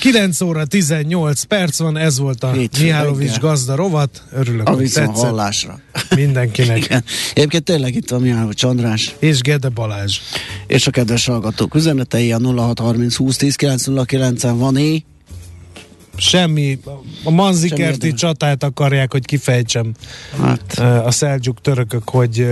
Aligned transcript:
9 0.00 0.40
óra 0.40 0.64
18 0.64 1.42
perc 1.42 1.78
van, 1.78 1.96
ez 1.96 2.18
volt 2.18 2.42
a 2.44 2.52
Mihálovics 2.80 3.26
reggel. 3.32 3.40
gazda 3.48 3.74
rovat. 3.74 4.22
Örülök, 4.32 4.68
A 4.68 4.70
hogy 4.70 4.82
tetszett 4.92 5.14
hallásra. 5.16 5.80
mindenkinek. 6.16 6.84
Igen. 6.84 7.04
Egyébként 7.34 7.64
tényleg 7.64 7.94
itt 7.94 8.10
van 8.10 8.20
Mihály 8.20 8.46
Csandrás 8.52 9.14
És 9.18 9.40
Gede 9.40 9.68
Balázs. 9.68 10.18
és 10.66 10.86
a 10.86 10.90
kedves 10.90 11.26
hallgatók 11.26 11.74
üzenetei 11.74 12.32
a 12.32 12.38
0630 12.40 13.14
20 13.16 13.36
10 13.36 13.56
909 13.56 14.44
en 14.44 14.58
van 14.58 14.76
é. 14.76 15.04
Semmi, 16.18 16.78
a 17.24 17.30
Manzikerti 17.30 18.12
csatát 18.12 18.62
akarják, 18.62 19.12
hogy 19.12 19.24
kifejtsem 19.24 19.92
Hát, 20.40 20.78
a 21.04 21.10
szeldzsuk 21.10 21.60
törökök, 21.60 22.08
hogy 22.08 22.46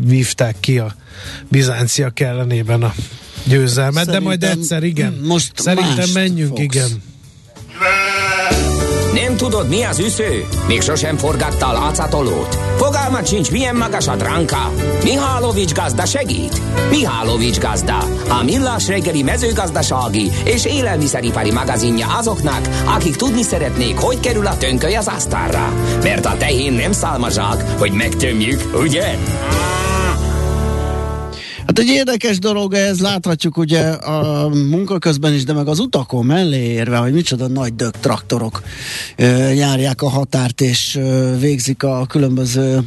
vívták 0.00 0.56
ki 0.60 0.78
a 0.78 0.94
bizánciak 1.48 2.20
ellenében 2.20 2.82
a 2.82 2.94
győzelmet, 3.44 4.06
de 4.06 4.20
majd 4.20 4.40
Szerintem 4.40 4.60
egyszer 4.60 4.82
igen. 4.82 5.20
most 5.24 5.52
Szerintem 5.54 6.08
menjünk, 6.14 6.48
fogsz. 6.48 6.60
igen. 6.60 7.02
Nem 9.14 9.36
tudod, 9.36 9.68
mi 9.68 9.82
az 9.82 9.98
üsző? 9.98 10.44
Még 10.66 10.80
sosem 10.80 11.16
forgatta 11.16 11.66
a 11.66 11.72
látszatolót? 11.72 12.58
Fogalmat 12.76 13.26
sincs, 13.28 13.50
milyen 13.50 13.76
magas 13.76 14.08
a 14.08 14.16
dránka? 14.16 14.72
Mihálovics 15.04 15.72
gazda 15.72 16.04
segít? 16.06 16.60
Mihálovics 16.90 17.58
gazda, 17.58 17.98
a 18.28 18.42
millás 18.44 18.86
reggeli 18.86 19.22
mezőgazdasági 19.22 20.30
és 20.44 20.64
élelmiszeripari 20.64 21.52
magazinja 21.52 22.06
azoknak, 22.06 22.68
akik 22.84 23.16
tudni 23.16 23.42
szeretnék, 23.42 23.96
hogy 23.98 24.20
kerül 24.20 24.46
a 24.46 24.56
tönköly 24.56 24.94
az 24.94 25.06
asztalra. 25.06 25.72
Mert 26.02 26.26
a 26.26 26.36
tehén 26.36 26.72
nem 26.72 26.92
szálmazsák, 26.92 27.70
hogy 27.78 27.92
megtömjük, 27.92 28.60
ugye? 28.82 29.18
Hát 31.70 31.78
egy 31.78 31.88
érdekes 31.88 32.38
dolog 32.38 32.74
ez, 32.74 33.00
láthatjuk 33.00 33.56
ugye 33.56 33.80
a 33.90 34.48
munka 34.48 34.98
közben 34.98 35.34
is, 35.34 35.44
de 35.44 35.52
meg 35.52 35.68
az 35.68 35.78
utakon 35.78 36.24
mellé 36.24 36.64
érve, 36.64 36.96
hogy 36.96 37.12
micsoda 37.12 37.48
nagy 37.48 37.74
dög 37.74 37.90
traktorok 37.90 38.62
járják 39.54 40.02
a 40.02 40.08
határt 40.08 40.60
és 40.60 41.00
végzik 41.38 41.82
a 41.82 42.06
különböző 42.06 42.80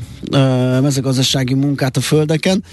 mezőgazdasági 0.82 1.54
munkát 1.54 1.98
a 1.98 2.02
földeken. 2.02 2.64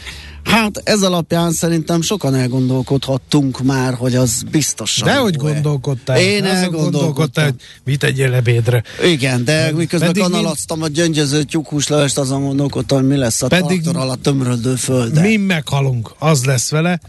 Hát 0.44 0.80
ez 0.84 1.02
alapján 1.02 1.52
szerintem 1.52 2.00
sokan 2.00 2.34
elgondolkodhattunk 2.34 3.62
már, 3.62 3.94
hogy 3.94 4.14
az 4.14 4.42
biztosan 4.50 5.08
Dehogy 5.08 5.34
jó-e. 5.40 5.52
gondolkodtál. 5.52 6.18
Én 6.18 6.44
elgondolkodtam. 6.44 7.44
hogy 7.44 7.54
mit 7.84 7.98
tegyél 7.98 8.30
lebédre. 8.30 8.82
Igen, 9.04 9.44
de 9.44 9.72
miközben 9.72 10.08
Pedig 10.08 10.22
mind- 10.22 10.34
kanalaztam 10.34 10.82
a 10.82 10.88
gyöngyöző 10.88 11.42
tyúkhúslevest, 11.42 12.18
azon 12.18 12.42
gondolkodtam, 12.42 12.98
hogy 12.98 13.06
mi 13.08 13.16
lesz 13.16 13.42
a 13.42 13.46
Pedig- 13.46 13.82
traktor 13.82 14.02
alatt 14.02 14.22
tömröldő 14.22 14.74
földön. 14.74 15.22
Mi 15.22 15.36
meghalunk, 15.36 16.10
az 16.18 16.44
lesz 16.44 16.70
vele. 16.70 17.00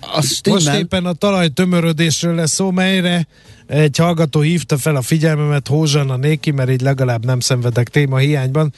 Most 0.49 0.67
éppen 0.73 1.05
a 1.05 1.13
talaj 1.13 1.49
tömörödésről 1.49 2.35
lesz 2.35 2.53
szó, 2.53 2.71
melyre 2.71 3.27
egy 3.71 3.97
hallgató 3.97 4.39
hívta 4.39 4.77
fel 4.77 4.95
a 4.95 5.01
figyelmemet, 5.01 5.67
Hózsanna 5.67 6.15
Néki, 6.15 6.51
mert 6.51 6.69
így 6.69 6.81
legalább 6.81 7.25
nem 7.25 7.39
szenvedek 7.39 7.89
téma 7.89 8.17
hiányban. 8.17 8.73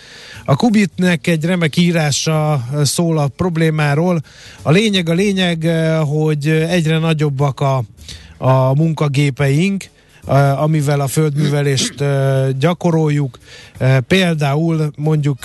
A 0.46 0.56
Kubitnek 0.56 1.28
egy 1.28 1.46
remek 1.46 1.78
írása 1.78 2.68
szól 2.84 3.18
a 3.18 3.28
problémáról. 3.28 4.22
A 4.62 4.72
lényeg 4.72 5.09
a 5.09 5.14
lényeg, 5.14 5.64
hogy 6.06 6.48
egyre 6.48 6.98
nagyobbak 6.98 7.59
a, 7.59 7.84
a 8.38 8.74
munkagépeink, 8.76 9.84
amivel 10.56 11.00
a 11.00 11.08
földművelést 11.08 12.04
gyakoroljuk. 12.60 13.40
Például 14.08 14.92
mondjuk 14.96 15.40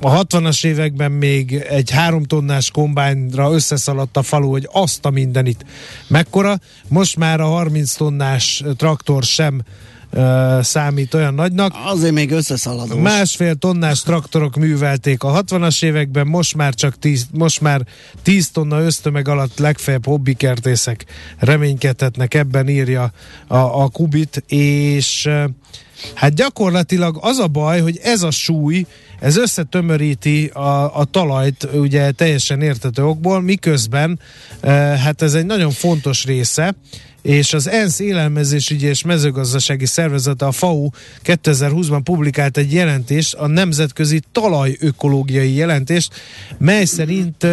a 0.00 0.24
60-as 0.24 0.64
években 0.64 1.12
még 1.12 1.52
egy 1.52 1.90
három 1.90 2.24
tonnás 2.24 2.70
kombányra 2.70 3.52
összeszaladt 3.52 4.16
a 4.16 4.22
falu, 4.22 4.50
hogy 4.50 4.68
azt 4.72 5.04
a 5.04 5.10
mindenit 5.10 5.64
mekkora. 6.08 6.58
Most 6.88 7.16
már 7.16 7.40
a 7.40 7.46
30 7.46 7.94
tonnás 7.94 8.64
traktor 8.76 9.22
sem 9.22 9.62
uh, 10.12 10.62
számít 10.62 11.14
olyan 11.14 11.34
nagynak. 11.34 11.72
Azért 11.84 12.12
még 12.12 12.30
összeszaladós. 12.30 13.00
Másfél 13.00 13.54
tonnás 13.54 14.02
traktorok 14.02 14.56
művelték 14.56 15.22
a 15.22 15.42
60-as 15.42 15.84
években, 15.84 16.26
most 16.26 16.54
már 16.54 16.74
csak 16.74 16.98
10, 16.98 17.26
most 17.32 17.60
már 17.60 17.86
10 18.22 18.50
tonna 18.50 18.80
ösztömeg 18.80 19.28
alatt 19.28 19.58
legfeljebb 19.58 20.06
hobbikertészek 20.06 21.04
reménykedhetnek, 21.38 22.34
ebben 22.34 22.68
írja 22.68 23.12
a, 23.46 23.56
a 23.56 23.88
Kubit, 23.88 24.44
és 24.46 25.26
eh, 25.26 25.44
hát 26.14 26.34
gyakorlatilag 26.34 27.18
az 27.20 27.38
a 27.38 27.46
baj, 27.46 27.80
hogy 27.80 28.00
ez 28.02 28.22
a 28.22 28.30
súly, 28.30 28.86
ez 29.20 29.36
összetömöríti 29.36 30.46
a, 30.46 30.98
a 30.98 31.04
talajt 31.04 31.68
ugye 31.72 32.10
teljesen 32.10 32.62
értető 32.62 33.04
okból, 33.04 33.40
miközben 33.40 34.20
eh, 34.60 34.98
hát 34.98 35.22
ez 35.22 35.34
egy 35.34 35.46
nagyon 35.46 35.70
fontos 35.70 36.24
része, 36.24 36.74
és 37.22 37.52
az 37.54 37.68
ENSZ 37.68 37.98
élelmezésügyi 37.98 38.86
és 38.86 39.02
mezőgazdasági 39.02 39.86
szervezete, 39.86 40.46
a 40.46 40.52
FAO 40.52 40.90
2020-ban 41.24 42.00
publikált 42.04 42.56
egy 42.56 42.72
jelentést, 42.72 43.34
a 43.34 43.46
nemzetközi 43.46 44.20
talajökológiai 44.32 45.54
jelentést, 45.54 46.12
mely 46.58 46.84
szerint 46.84 47.44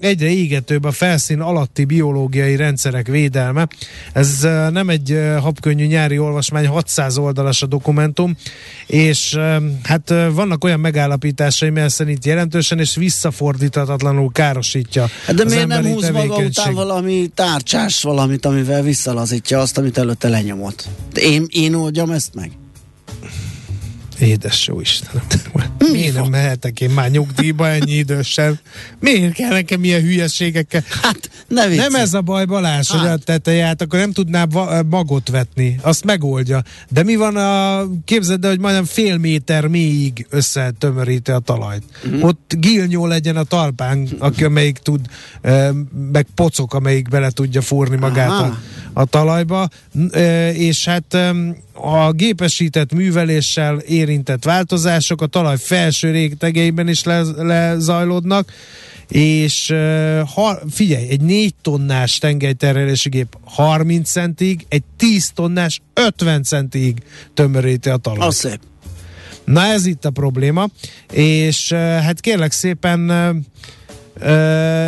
egyre 0.00 0.28
égetőbb 0.28 0.84
a 0.84 0.90
felszín 0.90 1.40
alatti 1.40 1.84
biológiai 1.84 2.56
rendszerek 2.56 3.06
védelme. 3.06 3.68
Ez 4.12 4.40
nem 4.70 4.88
egy 4.88 5.20
habkönnyű 5.40 5.86
nyári 5.86 6.18
olvasmány, 6.18 6.66
600 6.66 7.18
oldalas 7.18 7.62
a 7.62 7.66
dokumentum, 7.66 8.36
és 8.86 9.38
hát 9.82 10.14
vannak 10.32 10.64
olyan 10.64 10.80
megállapításai, 10.80 11.70
mely 11.70 11.88
szerint 11.88 12.24
jelentősen 12.24 12.78
és 12.78 12.94
visszafordíthatatlanul 12.94 14.32
károsítja 14.32 15.08
Hát 15.26 15.34
de 15.34 15.44
miért 15.44 15.66
nem 15.66 15.86
húz 15.86 16.10
maga 16.10 16.36
után 16.36 16.74
valami 16.74 17.30
tárcsás 17.34 18.02
valamit, 18.02 18.46
amivel 18.46 18.82
visszalazítja 19.00 19.58
azt, 19.58 19.78
amit 19.78 19.98
előtte 19.98 20.28
lenyomott? 20.28 20.88
De 21.12 21.20
én, 21.20 21.46
én 21.48 21.74
oldjam 21.74 22.10
ezt 22.10 22.34
meg? 22.34 22.50
Édes 24.18 24.66
jó 24.66 24.80
Istenem. 24.80 25.22
Miért 25.92 26.14
nem 26.14 26.26
mehetek 26.26 26.80
én 26.80 26.90
már 26.90 27.10
nyugdíjba 27.10 27.68
ennyi 27.68 27.92
idősen? 27.92 28.60
Miért 28.98 29.32
kell 29.32 29.50
nekem 29.50 29.84
ilyen 29.84 30.02
hülyeségekkel? 30.02 30.84
Hát, 31.02 31.30
ne. 31.48 31.66
Nem 31.66 31.94
ez 31.94 32.14
a 32.14 32.20
baj, 32.20 32.44
Balázs, 32.44 32.88
hát. 32.88 33.00
hogy 33.00 33.08
a 33.08 33.16
teteját, 33.16 33.82
akkor 33.82 33.98
nem 33.98 34.12
tudná 34.12 34.44
va- 34.44 34.88
magot 34.90 35.28
vetni. 35.28 35.78
Azt 35.82 36.04
megoldja. 36.04 36.62
De 36.88 37.02
mi 37.02 37.16
van 37.16 37.36
a... 37.36 37.84
Képzeld 38.04 38.44
el, 38.44 38.50
hogy 38.50 38.60
majdnem 38.60 38.84
fél 38.84 39.16
méter 39.16 39.66
mélyig 39.66 40.26
összetömöríti 40.30 41.30
a 41.30 41.38
talajt. 41.38 41.82
Mm. 42.08 42.22
Ott 42.22 42.54
gilnyó 42.58 43.06
legyen 43.06 43.36
a 43.36 43.44
talpán, 43.44 44.08
aki 44.18 44.44
amelyik 44.44 44.78
tud, 44.78 45.00
eh, 45.40 45.68
meg 46.12 46.26
pocok, 46.34 46.74
amelyik 46.74 47.08
bele 47.08 47.30
tudja 47.30 47.60
fúrni 47.60 47.96
magát 47.96 48.28
Aha. 48.28 48.44
a, 48.44 48.58
a 48.92 49.04
talajba, 49.04 49.68
és 50.52 50.84
hát 50.84 51.14
a 51.72 52.12
gépesített 52.12 52.92
műveléssel 52.92 53.78
érintett 53.78 54.44
változások 54.44 55.22
a 55.22 55.26
talaj 55.26 55.56
felső 55.58 56.10
rétegeiben 56.10 56.88
is 56.88 57.04
le, 57.04 57.22
lezajlódnak, 57.36 58.52
és 59.08 59.74
ha, 60.34 60.58
figyelj, 60.70 61.08
egy 61.08 61.20
4 61.20 61.54
tonnás 61.62 62.18
tengelyterelési 62.18 63.08
gép 63.08 63.36
30 63.44 64.10
centig, 64.10 64.66
egy 64.68 64.82
10 64.96 65.30
tonnás 65.34 65.80
50 65.94 66.42
centig 66.42 67.02
tömöríti 67.34 67.88
a 67.88 67.96
talajt. 67.96 68.22
Az 68.22 68.36
szép. 68.36 68.60
Na 69.44 69.62
ez 69.62 69.86
itt 69.86 70.04
a 70.04 70.10
probléma, 70.10 70.66
és 71.12 71.72
hát 71.72 72.20
kérlek 72.20 72.52
szépen 72.52 73.10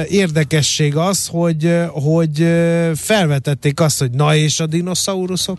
érdekesség 0.08 0.96
az, 0.96 1.26
hogy, 1.26 1.79
hogy 1.88 2.37
felvetették 2.94 3.81
azt, 3.81 3.99
hogy 3.99 4.11
na 4.11 4.34
és 4.34 4.61
a 4.61 4.67
dinoszauruszok? 4.67 5.58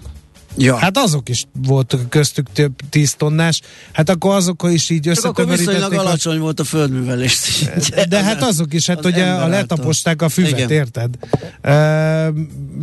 Ja. 0.58 0.76
Hát 0.76 0.98
azok 0.98 1.30
is 1.30 1.46
voltak 1.68 2.10
köztük 2.10 2.48
több 2.54 2.74
tíz 2.90 3.14
tonnás, 3.14 3.62
hát 3.92 4.10
akkor 4.10 4.36
azok 4.36 4.68
is 4.72 4.90
így 4.90 5.08
összetömörítették. 5.08 5.80
Csak 5.80 5.92
akkor 5.92 6.06
alacsony 6.06 6.40
volt 6.40 6.60
a 6.60 6.64
földművelés. 6.64 7.64
De, 7.90 8.06
de 8.06 8.24
hát 8.24 8.42
azok 8.42 8.74
is, 8.74 8.88
hát 8.88 9.06
ugye 9.06 9.26
a 9.26 9.48
letaposták 9.48 10.22
a 10.22 10.30
füvet, 10.30 10.52
Igen. 10.52 10.70
érted? 10.70 11.10
Uh, 11.64 12.36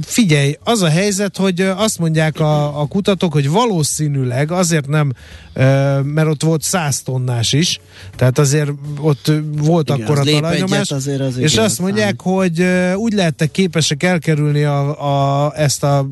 figyelj, 0.03 0.57
az 0.65 0.83
a 0.83 0.89
helyzet, 0.89 1.37
hogy 1.37 1.61
azt 1.61 1.99
mondják 1.99 2.41
a, 2.41 2.81
a 2.81 2.87
kutatók, 2.87 3.33
hogy 3.33 3.51
valószínűleg 3.51 4.51
azért 4.51 4.87
nem, 4.87 5.13
uh, 5.55 5.63
mert 6.03 6.29
ott 6.29 6.43
volt 6.43 6.63
száz 6.63 7.03
tonnás 7.03 7.53
is, 7.53 7.81
tehát 8.17 8.39
azért 8.39 8.71
ott 9.01 9.33
volt 9.57 9.89
Igen, 9.89 10.03
akkor 10.03 10.19
a 10.19 10.23
talajnyomás, 10.23 10.91
azért 10.91 11.21
az 11.21 11.37
és 11.37 11.57
azt 11.57 11.79
mondják, 11.79 12.21
számít. 12.25 12.57
hogy 12.57 12.65
úgy 12.95 13.13
lehettek 13.13 13.51
képesek 13.51 14.03
elkerülni 14.03 14.63
a, 14.63 15.47
a, 15.47 15.53
ezt 15.57 15.85
a 15.85 16.07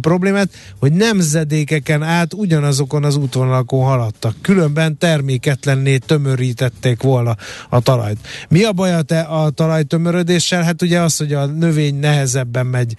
problémát, 0.00 0.48
hogy 0.78 0.92
nemzedékeken 0.92 2.02
át 2.02 2.34
ugyanazokon 2.34 3.04
az 3.04 3.16
útvonalakon 3.16 3.84
haladtak. 3.84 4.34
Különben 4.40 4.98
terméketlenné 4.98 5.96
tömörítették 5.96 7.02
volna 7.02 7.36
a 7.68 7.80
talajt. 7.80 8.18
Mi 8.48 8.64
a 8.64 8.72
baj 8.72 8.94
a, 8.94 9.02
te, 9.02 9.20
a 9.20 9.50
talajtömörödéssel? 9.50 10.62
Hát 10.62 10.82
ugye 10.82 11.00
az, 11.00 11.16
hogy 11.16 11.32
a 11.32 11.46
növény 11.46 11.98
nehezebben 11.98 12.66
megy 12.66 12.96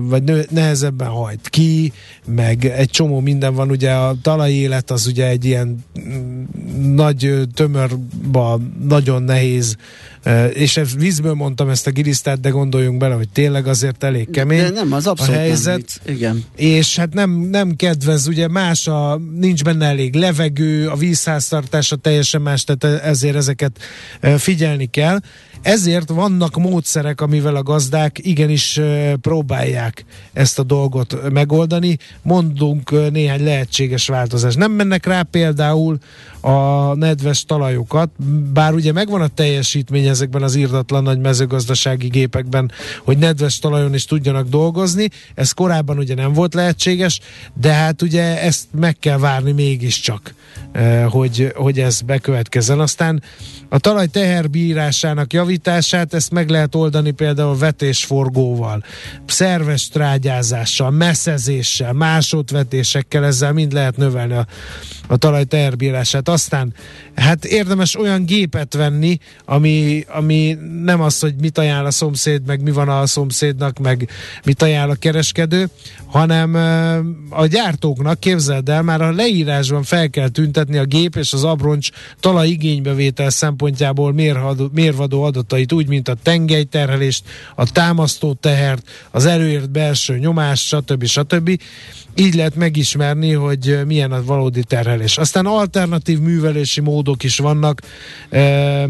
vagy 0.00 0.46
nehezebben 0.50 1.08
hajt 1.08 1.48
ki, 1.48 1.92
meg 2.26 2.64
egy 2.64 2.90
csomó 2.90 3.20
minden 3.20 3.54
van, 3.54 3.70
ugye 3.70 3.92
a 3.92 4.14
talajélet 4.22 4.90
az 4.90 5.06
ugye 5.06 5.26
egy 5.26 5.44
ilyen 5.44 5.84
mm, 6.00 6.44
nagy 6.94 7.40
tömörba 7.54 8.60
nagyon 8.82 9.22
nehéz 9.22 9.76
és 10.52 10.80
vízből 10.98 11.34
mondtam 11.34 11.68
ezt 11.68 11.86
a 11.86 11.90
gilisztát, 11.90 12.40
de 12.40 12.48
gondoljunk 12.48 12.98
bele, 12.98 13.14
hogy 13.14 13.28
tényleg 13.28 13.66
azért 13.66 14.04
elég 14.04 14.30
kemény 14.30 14.58
de 14.58 14.70
nem, 14.70 14.92
az 14.92 15.06
abszolút 15.06 15.34
a 15.34 15.38
helyzet. 15.38 16.00
Nem 16.04 16.14
Igen. 16.14 16.44
És 16.56 16.96
hát 16.96 17.14
nem, 17.14 17.30
nem 17.30 17.76
kedvez, 17.76 18.26
ugye 18.26 18.48
más 18.48 18.86
a, 18.86 19.20
nincs 19.34 19.64
benne 19.64 19.86
elég 19.86 20.14
levegő, 20.14 20.88
a 20.88 20.96
vízháztartása 20.96 21.96
teljesen 21.96 22.42
más, 22.42 22.64
tehát 22.64 23.02
ezért 23.02 23.36
ezeket 23.36 23.78
figyelni 24.36 24.86
kell. 24.86 25.18
Ezért 25.62 26.08
vannak 26.08 26.56
módszerek, 26.56 27.20
amivel 27.20 27.56
a 27.56 27.62
gazdák 27.62 28.18
igenis 28.22 28.80
próbálják 29.20 30.04
ezt 30.32 30.58
a 30.58 30.62
dolgot 30.62 31.30
megoldani. 31.30 31.98
Mondunk 32.22 33.10
néhány 33.10 33.44
lehetséges 33.44 34.08
változást. 34.08 34.58
Nem 34.58 34.72
mennek 34.72 35.06
rá 35.06 35.22
például 35.22 35.98
a 36.46 36.94
nedves 36.94 37.44
talajokat, 37.44 38.10
bár 38.52 38.74
ugye 38.74 38.92
megvan 38.92 39.20
a 39.20 39.26
teljesítmény 39.26 40.06
ezekben 40.06 40.42
az 40.42 40.54
írdatlan 40.54 41.02
nagy 41.02 41.18
mezőgazdasági 41.18 42.08
gépekben, 42.08 42.70
hogy 43.04 43.18
nedves 43.18 43.58
talajon 43.58 43.94
is 43.94 44.04
tudjanak 44.04 44.48
dolgozni. 44.48 45.08
Ez 45.34 45.52
korábban 45.52 45.98
ugye 45.98 46.14
nem 46.14 46.32
volt 46.32 46.54
lehetséges, 46.54 47.20
de 47.54 47.72
hát 47.72 48.02
ugye 48.02 48.42
ezt 48.42 48.66
meg 48.78 48.98
kell 48.98 49.18
várni 49.18 49.52
mégiscsak, 49.52 50.34
hogy, 51.08 51.52
hogy 51.54 51.80
ez 51.80 52.00
bekövetkezzen. 52.00 52.80
Aztán 52.80 53.22
a 53.68 53.78
talaj 53.78 54.06
teherbírásának 54.06 55.32
javítását, 55.32 56.14
ezt 56.14 56.30
meg 56.30 56.48
lehet 56.48 56.74
oldani 56.74 57.10
például 57.10 57.58
vetésforgóval, 57.58 58.84
szerves 59.26 59.88
trágyázással, 59.88 60.90
messzezéssel, 60.90 61.92
másodvetésekkel, 61.92 63.24
ezzel 63.24 63.52
mind 63.52 63.72
lehet 63.72 63.96
növelni 63.96 64.34
a, 64.34 64.46
a 65.06 65.16
talaj 65.16 65.44
teherbírását. 65.44 66.28
Aztán 66.36 66.74
hát 67.16 67.44
érdemes 67.44 67.98
olyan 67.98 68.24
gépet 68.24 68.74
venni, 68.74 69.18
ami, 69.44 70.04
ami 70.08 70.56
nem 70.82 71.00
az, 71.00 71.20
hogy 71.20 71.34
mit 71.40 71.58
ajánl 71.58 71.86
a 71.86 71.90
szomszéd, 71.90 72.46
meg 72.46 72.62
mi 72.62 72.70
van 72.70 72.88
a 72.88 73.06
szomszédnak, 73.06 73.78
meg 73.78 74.08
mit 74.44 74.62
ajánl 74.62 74.90
a 74.90 74.94
kereskedő, 74.94 75.68
hanem 76.06 76.54
a 77.30 77.46
gyártóknak, 77.46 78.20
képzeld 78.20 78.68
el, 78.68 78.82
már 78.82 79.00
a 79.00 79.12
leírásban 79.12 79.82
fel 79.82 80.10
kell 80.10 80.28
tüntetni 80.28 80.76
a 80.76 80.84
gép 80.84 81.16
és 81.16 81.32
az 81.32 81.44
abroncs 81.44 81.88
talaj 82.20 82.48
igénybevétel 82.48 83.30
szempontjából 83.30 84.12
mérvadó 84.72 85.22
adatait, 85.22 85.72
úgy, 85.72 85.88
mint 85.88 86.08
a 86.08 86.16
tengelyterhelést, 86.22 87.24
a 87.54 87.70
támasztó 87.70 88.32
tehert, 88.32 88.88
az 89.10 89.26
előért 89.26 89.70
belső 89.70 90.18
nyomást, 90.18 90.66
stb. 90.66 91.04
stb. 91.04 91.60
Így 92.18 92.34
lehet 92.34 92.54
megismerni, 92.54 93.32
hogy 93.32 93.80
milyen 93.86 94.12
a 94.12 94.24
valódi 94.24 94.64
terhelés. 94.64 95.18
Aztán 95.18 95.46
alternatív 95.46 96.18
művelési 96.18 96.80
módok 97.06 97.22
is 97.22 97.38
vannak, 97.38 97.80
e, 98.30 98.88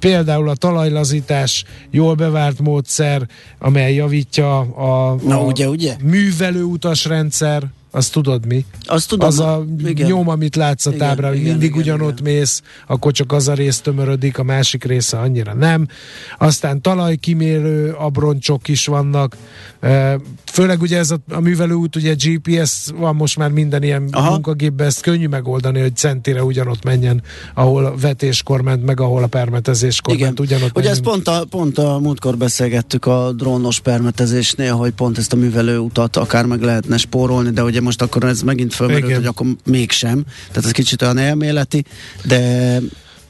például 0.00 0.48
a 0.48 0.54
talajlazítás 0.54 1.64
jól 1.90 2.14
bevárt 2.14 2.60
módszer, 2.60 3.28
amely 3.58 3.94
javítja 3.94 4.58
a, 4.58 5.10
a 5.10 5.14
Na, 5.14 5.40
ugye, 5.40 5.68
ugye? 5.68 5.96
művelőutasrendszer, 6.02 7.62
azt 7.90 8.12
tudod 8.12 8.46
mi? 8.46 8.64
Azt 8.86 9.08
tudom. 9.08 9.28
Az 9.28 9.40
a 9.40 9.64
igen. 9.84 10.06
nyom, 10.06 10.28
amit 10.28 10.56
látsz 10.56 10.86
a 10.86 10.90
tábra, 10.90 11.28
hogy 11.28 11.42
mindig 11.42 11.68
igen, 11.68 11.78
ugyanott 11.78 12.20
igen. 12.20 12.32
mész, 12.32 12.62
akkor 12.86 13.12
csak 13.12 13.32
az 13.32 13.48
a 13.48 13.54
rész 13.54 13.80
tömörödik, 13.80 14.38
a 14.38 14.42
másik 14.42 14.84
része 14.84 15.18
annyira 15.18 15.54
nem. 15.54 15.88
Aztán 16.38 16.80
talajkimérő 16.80 17.92
abroncsok 17.92 18.68
is 18.68 18.86
vannak. 18.86 19.36
Főleg 20.56 20.80
ugye 20.80 20.98
ez 20.98 21.10
a, 21.10 21.18
a 21.30 21.40
művelőút, 21.40 21.96
ugye 21.96 22.14
GPS 22.14 22.90
van 22.94 23.14
most 23.14 23.36
már 23.36 23.50
minden 23.50 23.82
ilyen 23.82 24.08
Aha. 24.10 24.30
munkagépben, 24.30 24.86
ezt 24.86 25.00
könnyű 25.00 25.26
megoldani, 25.26 25.80
hogy 25.80 25.96
centire 25.96 26.44
ugyanott 26.44 26.84
menjen, 26.84 27.22
ahol 27.54 27.84
a 27.84 27.96
vetéskor 27.96 28.60
ment, 28.60 28.84
meg 28.84 29.00
ahol 29.00 29.22
a 29.22 29.26
permetezéskor 29.26 30.14
Igen. 30.14 30.26
ment, 30.26 30.40
ugyanott 30.40 30.76
Ugye 30.76 30.90
ezt 30.90 31.00
pont 31.00 31.28
a, 31.28 31.44
pont 31.50 31.78
a 31.78 31.98
múltkor 31.98 32.36
beszélgettük 32.36 33.06
a 33.06 33.32
drónos 33.32 33.80
permetezésnél, 33.80 34.74
hogy 34.74 34.92
pont 34.92 35.18
ezt 35.18 35.32
a 35.32 35.36
művelőutat 35.36 36.16
akár 36.16 36.46
meg 36.46 36.62
lehetne 36.62 36.96
spórolni, 36.96 37.50
de 37.50 37.62
ugye 37.62 37.80
most 37.80 38.02
akkor 38.02 38.24
ez 38.24 38.42
megint 38.42 38.74
fölmerült, 38.74 39.14
hogy 39.14 39.26
akkor 39.26 39.46
mégsem. 39.64 40.24
Tehát 40.48 40.64
ez 40.64 40.70
kicsit 40.70 41.02
olyan 41.02 41.18
elméleti, 41.18 41.84
de 42.24 42.80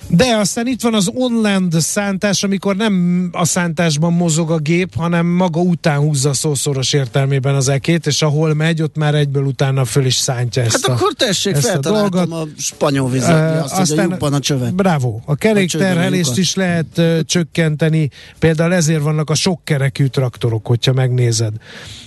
de 0.08 0.36
aztán 0.36 0.66
itt 0.66 0.82
van 0.82 0.94
az 0.94 1.10
online 1.14 1.80
szántás, 1.80 2.42
amikor 2.42 2.76
nem 2.76 3.28
a 3.32 3.44
szántásban 3.44 4.12
mozog 4.12 4.50
a 4.50 4.58
gép, 4.58 4.94
hanem 4.94 5.26
maga 5.26 5.60
után 5.60 5.98
húzza 5.98 6.32
szószoros 6.32 6.92
értelmében 6.92 7.54
az 7.54 7.68
ekét, 7.68 8.06
és 8.06 8.22
ahol 8.22 8.54
megy, 8.54 8.82
ott 8.82 8.96
már 8.96 9.14
egyből 9.14 9.44
utána 9.44 9.84
föl 9.84 10.06
is 10.06 10.14
szántja 10.14 10.62
ezt 10.62 10.72
Hát 10.72 10.84
a, 10.84 10.92
akkor 10.92 11.12
tessék, 11.12 11.54
ezt 11.54 11.74
a, 11.74 11.78
dolgot. 11.78 12.32
a 12.32 12.46
spanyol 12.58 13.10
vizet, 13.10 13.56
uh, 13.56 13.64
azt, 13.64 13.78
aztán, 13.78 14.16
hogy 14.18 14.32
a 14.32 14.38
csövet. 14.38 14.74
Bravo. 14.74 15.20
A 15.24 15.34
kerékterhelést 15.34 16.36
is 16.36 16.54
lehet 16.54 16.86
uh, 16.96 17.20
csökkenteni, 17.20 18.10
például 18.38 18.74
ezért 18.74 19.02
vannak 19.02 19.30
a 19.30 19.34
sokkerekű 19.34 20.06
traktorok, 20.06 20.66
hogyha 20.66 20.92
megnézed. 20.92 21.52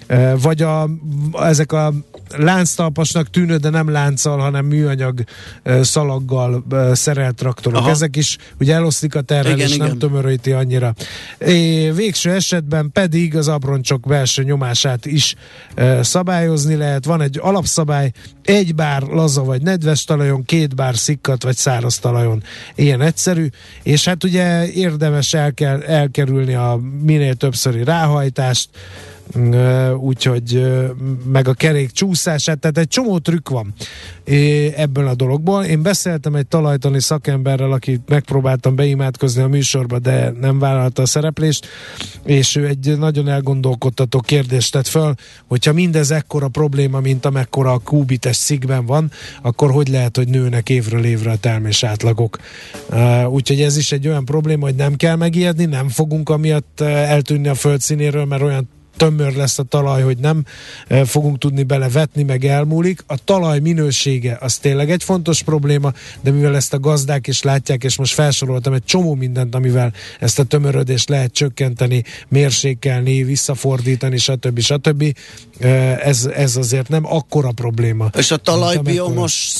Uh, 0.09 0.41
vagy 0.41 0.61
a, 0.61 0.89
ezek 1.41 1.71
a 1.71 1.93
lánctalpasnak 2.37 3.29
tűnő, 3.29 3.57
de 3.57 3.69
nem 3.69 3.89
lánccal, 3.89 4.37
hanem 4.37 4.65
műanyag 4.65 5.23
uh, 5.65 5.81
szalaggal 5.81 6.63
uh, 6.71 6.93
szerelt 6.93 7.35
traktorok. 7.35 7.77
Aha 7.79 7.88
ezek 7.89 8.15
is 8.15 8.37
ugye 8.59 8.73
eloszlik 8.73 9.15
a 9.15 9.21
terhelés, 9.21 9.77
nem 9.77 9.87
igen. 9.87 9.99
tömöríti 9.99 10.51
annyira. 10.51 10.93
É, 11.39 11.91
végső 11.91 12.31
esetben 12.31 12.91
pedig 12.91 13.35
az 13.35 13.47
abroncsok 13.47 14.07
belső 14.07 14.43
nyomását 14.43 15.05
is 15.05 15.35
e, 15.75 16.03
szabályozni 16.03 16.75
lehet. 16.75 17.05
Van 17.05 17.21
egy 17.21 17.39
alapszabály, 17.41 18.11
egy 18.43 18.75
bár 18.75 19.01
laza 19.01 19.43
vagy 19.43 19.61
nedves 19.61 20.03
talajon, 20.03 20.45
két 20.45 20.75
bár 20.75 20.97
szikkat 20.97 21.43
vagy 21.43 21.55
száraz 21.55 21.99
talajon. 21.99 22.43
Ilyen 22.75 23.01
egyszerű, 23.01 23.47
és 23.83 24.05
hát 24.05 24.23
ugye 24.23 24.71
érdemes 24.71 25.33
el 25.33 25.53
kell, 25.53 25.81
elkerülni 25.81 26.53
a 26.53 26.79
minél 27.01 27.33
többszöri 27.33 27.83
ráhajtást, 27.83 28.69
úgyhogy 29.97 30.67
meg 31.31 31.47
a 31.47 31.53
kerék 31.53 31.91
csúszását, 31.91 32.59
tehát 32.59 32.77
egy 32.77 32.87
csomó 32.87 33.17
trükk 33.17 33.49
van 33.49 33.73
ebből 34.75 35.07
a 35.07 35.15
dologból. 35.15 35.63
Én 35.63 35.81
beszéltem 35.81 36.35
egy 36.35 36.47
talajtani 36.47 37.01
szakemberrel, 37.01 37.71
aki 37.71 37.99
megpróbáltam 38.07 38.75
beimádkozni 38.75 39.41
a 39.41 39.47
műsorba, 39.47 39.99
de 39.99 40.33
nem 40.39 40.59
vállalta 40.59 41.01
a 41.01 41.05
szereplést, 41.05 41.67
és 42.25 42.55
ő 42.55 42.67
egy 42.67 42.97
nagyon 42.97 43.27
elgondolkodtató 43.27 44.19
kérdést 44.19 44.71
tett 44.71 44.87
föl, 44.87 45.13
hogyha 45.47 45.73
mindez 45.73 46.11
ekkora 46.11 46.47
probléma, 46.47 46.99
mint 46.99 47.25
amekkora 47.25 47.71
a 47.71 47.79
kúbites 47.79 48.35
szigben 48.35 48.85
van, 48.85 49.11
akkor 49.41 49.71
hogy 49.71 49.87
lehet, 49.87 50.17
hogy 50.17 50.27
nőnek 50.27 50.69
évről 50.69 51.05
évre 51.05 51.31
a 51.31 51.37
termés 51.37 51.83
átlagok. 51.83 52.37
Úgyhogy 53.29 53.61
ez 53.61 53.77
is 53.77 53.91
egy 53.91 54.07
olyan 54.07 54.25
probléma, 54.25 54.65
hogy 54.65 54.75
nem 54.75 54.95
kell 54.95 55.15
megijedni, 55.15 55.65
nem 55.65 55.89
fogunk 55.89 56.29
amiatt 56.29 56.81
eltűnni 56.81 57.47
a 57.47 57.55
földszínéről, 57.55 58.25
mert 58.25 58.41
olyan 58.41 58.69
tömör 58.99 59.35
lesz 59.35 59.59
a 59.59 59.63
talaj, 59.63 60.01
hogy 60.01 60.17
nem 60.17 60.43
e, 60.87 61.05
fogunk 61.05 61.37
tudni 61.37 61.63
belevetni, 61.63 62.23
meg 62.23 62.45
elmúlik. 62.45 63.03
A 63.07 63.23
talaj 63.23 63.59
minősége 63.59 64.37
az 64.41 64.57
tényleg 64.57 64.91
egy 64.91 65.03
fontos 65.03 65.43
probléma, 65.43 65.93
de 66.21 66.31
mivel 66.31 66.55
ezt 66.55 66.73
a 66.73 66.79
gazdák 66.79 67.27
is 67.27 67.41
látják, 67.41 67.83
és 67.83 67.97
most 67.97 68.13
felsoroltam 68.13 68.73
egy 68.73 68.83
csomó 68.83 69.15
mindent, 69.15 69.55
amivel 69.55 69.93
ezt 70.19 70.39
a 70.39 70.43
tömörödést 70.43 71.09
lehet 71.09 71.33
csökkenteni, 71.33 72.03
mérsékelni, 72.27 73.23
visszafordítani, 73.23 74.17
stb. 74.17 74.59
stb. 74.59 75.03
Ez, 75.59 76.29
ez 76.35 76.55
azért 76.55 76.87
nem 76.89 77.05
akkora 77.05 77.51
probléma. 77.51 78.09
És 78.17 78.31
a 78.31 78.37
talajbiomos 78.37 79.53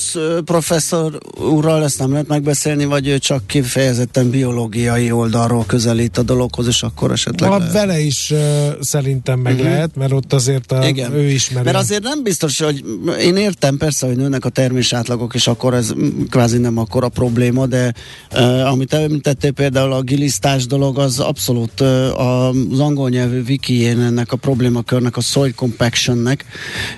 professzor 0.44 1.18
úrral 1.38 1.84
ezt 1.84 1.98
nem 1.98 2.10
lehet 2.12 2.28
megbeszélni, 2.28 2.84
vagy 2.84 3.08
ő 3.08 3.18
csak 3.18 3.46
kifejezetten 3.46 4.30
biológiai 4.30 5.10
oldalról 5.10 5.64
közelít 5.66 6.18
a 6.18 6.22
dologhoz, 6.22 6.66
és 6.66 6.82
akkor 6.82 7.12
esetleg 7.12 7.50
Ma 7.50 7.58
lehet. 7.58 7.72
vele 7.72 8.00
is 8.00 8.32
szerintem 8.80 9.38
meg 9.38 9.52
uh-huh. 9.52 9.68
lehet, 9.68 9.96
mert 9.96 10.12
ott 10.12 10.32
azért 10.32 10.72
a, 10.72 10.86
Igen. 10.86 11.12
ő 11.12 11.30
ismeri. 11.30 11.64
Mert 11.64 11.76
azért 11.76 12.02
nem 12.02 12.22
biztos, 12.22 12.60
hogy 12.60 12.84
én 13.20 13.36
értem 13.36 13.76
persze, 13.76 14.06
hogy 14.06 14.16
nőnek 14.16 14.44
a 14.44 14.48
termés 14.48 14.92
átlagok, 14.92 15.34
és 15.34 15.46
akkor 15.46 15.74
ez 15.74 15.92
kvázi 16.30 16.58
nem 16.58 16.78
akkora 16.78 17.08
probléma, 17.08 17.66
de 17.66 17.94
uh, 18.32 18.70
amit 18.70 18.92
említettél 18.92 19.52
például 19.52 19.92
a 19.92 20.02
gilisztás 20.02 20.66
dolog, 20.66 20.98
az 20.98 21.18
abszolút 21.18 21.80
uh, 21.80 22.20
az 22.20 22.78
angol 22.78 23.08
nyelvű 23.08 23.42
wikijén 23.48 24.00
ennek 24.00 24.32
a 24.32 24.36
problémakörnek, 24.36 25.16
a 25.16 25.20
soil 25.20 25.52
compactionnek, 25.90 26.44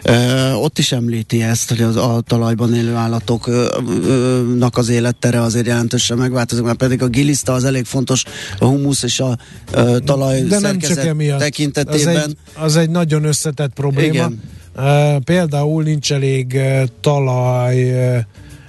uh, 0.05 0.63
ott 0.63 0.79
is 0.79 0.93
említi 0.93 1.43
ezt, 1.43 1.69
hogy 1.69 1.81
az, 1.81 1.97
a 1.97 2.23
talajban 2.27 2.75
élő 2.75 2.95
állatoknak 2.95 4.77
az 4.77 4.89
élettere 4.89 5.41
azért 5.41 5.67
jelentősen 5.67 6.19
megváltozik, 6.19 6.65
mert 6.65 6.77
pedig 6.77 7.03
a 7.03 7.07
giliszta 7.07 7.53
az 7.53 7.65
elég 7.65 7.85
fontos 7.85 8.25
a 8.59 8.65
humusz 8.65 9.03
és 9.03 9.21
a 9.21 9.39
uh, 9.75 9.99
talaj 9.99 10.41
De 10.41 10.59
nem 10.59 10.79
csak 10.79 11.05
emiatt. 11.05 11.39
tekintetében. 11.39 12.17
Az 12.17 12.23
egy, 12.23 12.37
az 12.55 12.77
egy 12.77 12.91
nagyon 12.91 13.25
összetett 13.25 13.73
probléma. 13.73 14.13
Igen. 14.13 14.41
Uh, 14.77 15.17
például 15.17 15.83
nincs 15.83 16.13
elég 16.13 16.53
uh, 16.55 16.83
talaj 17.01 17.91
uh, 17.91 18.19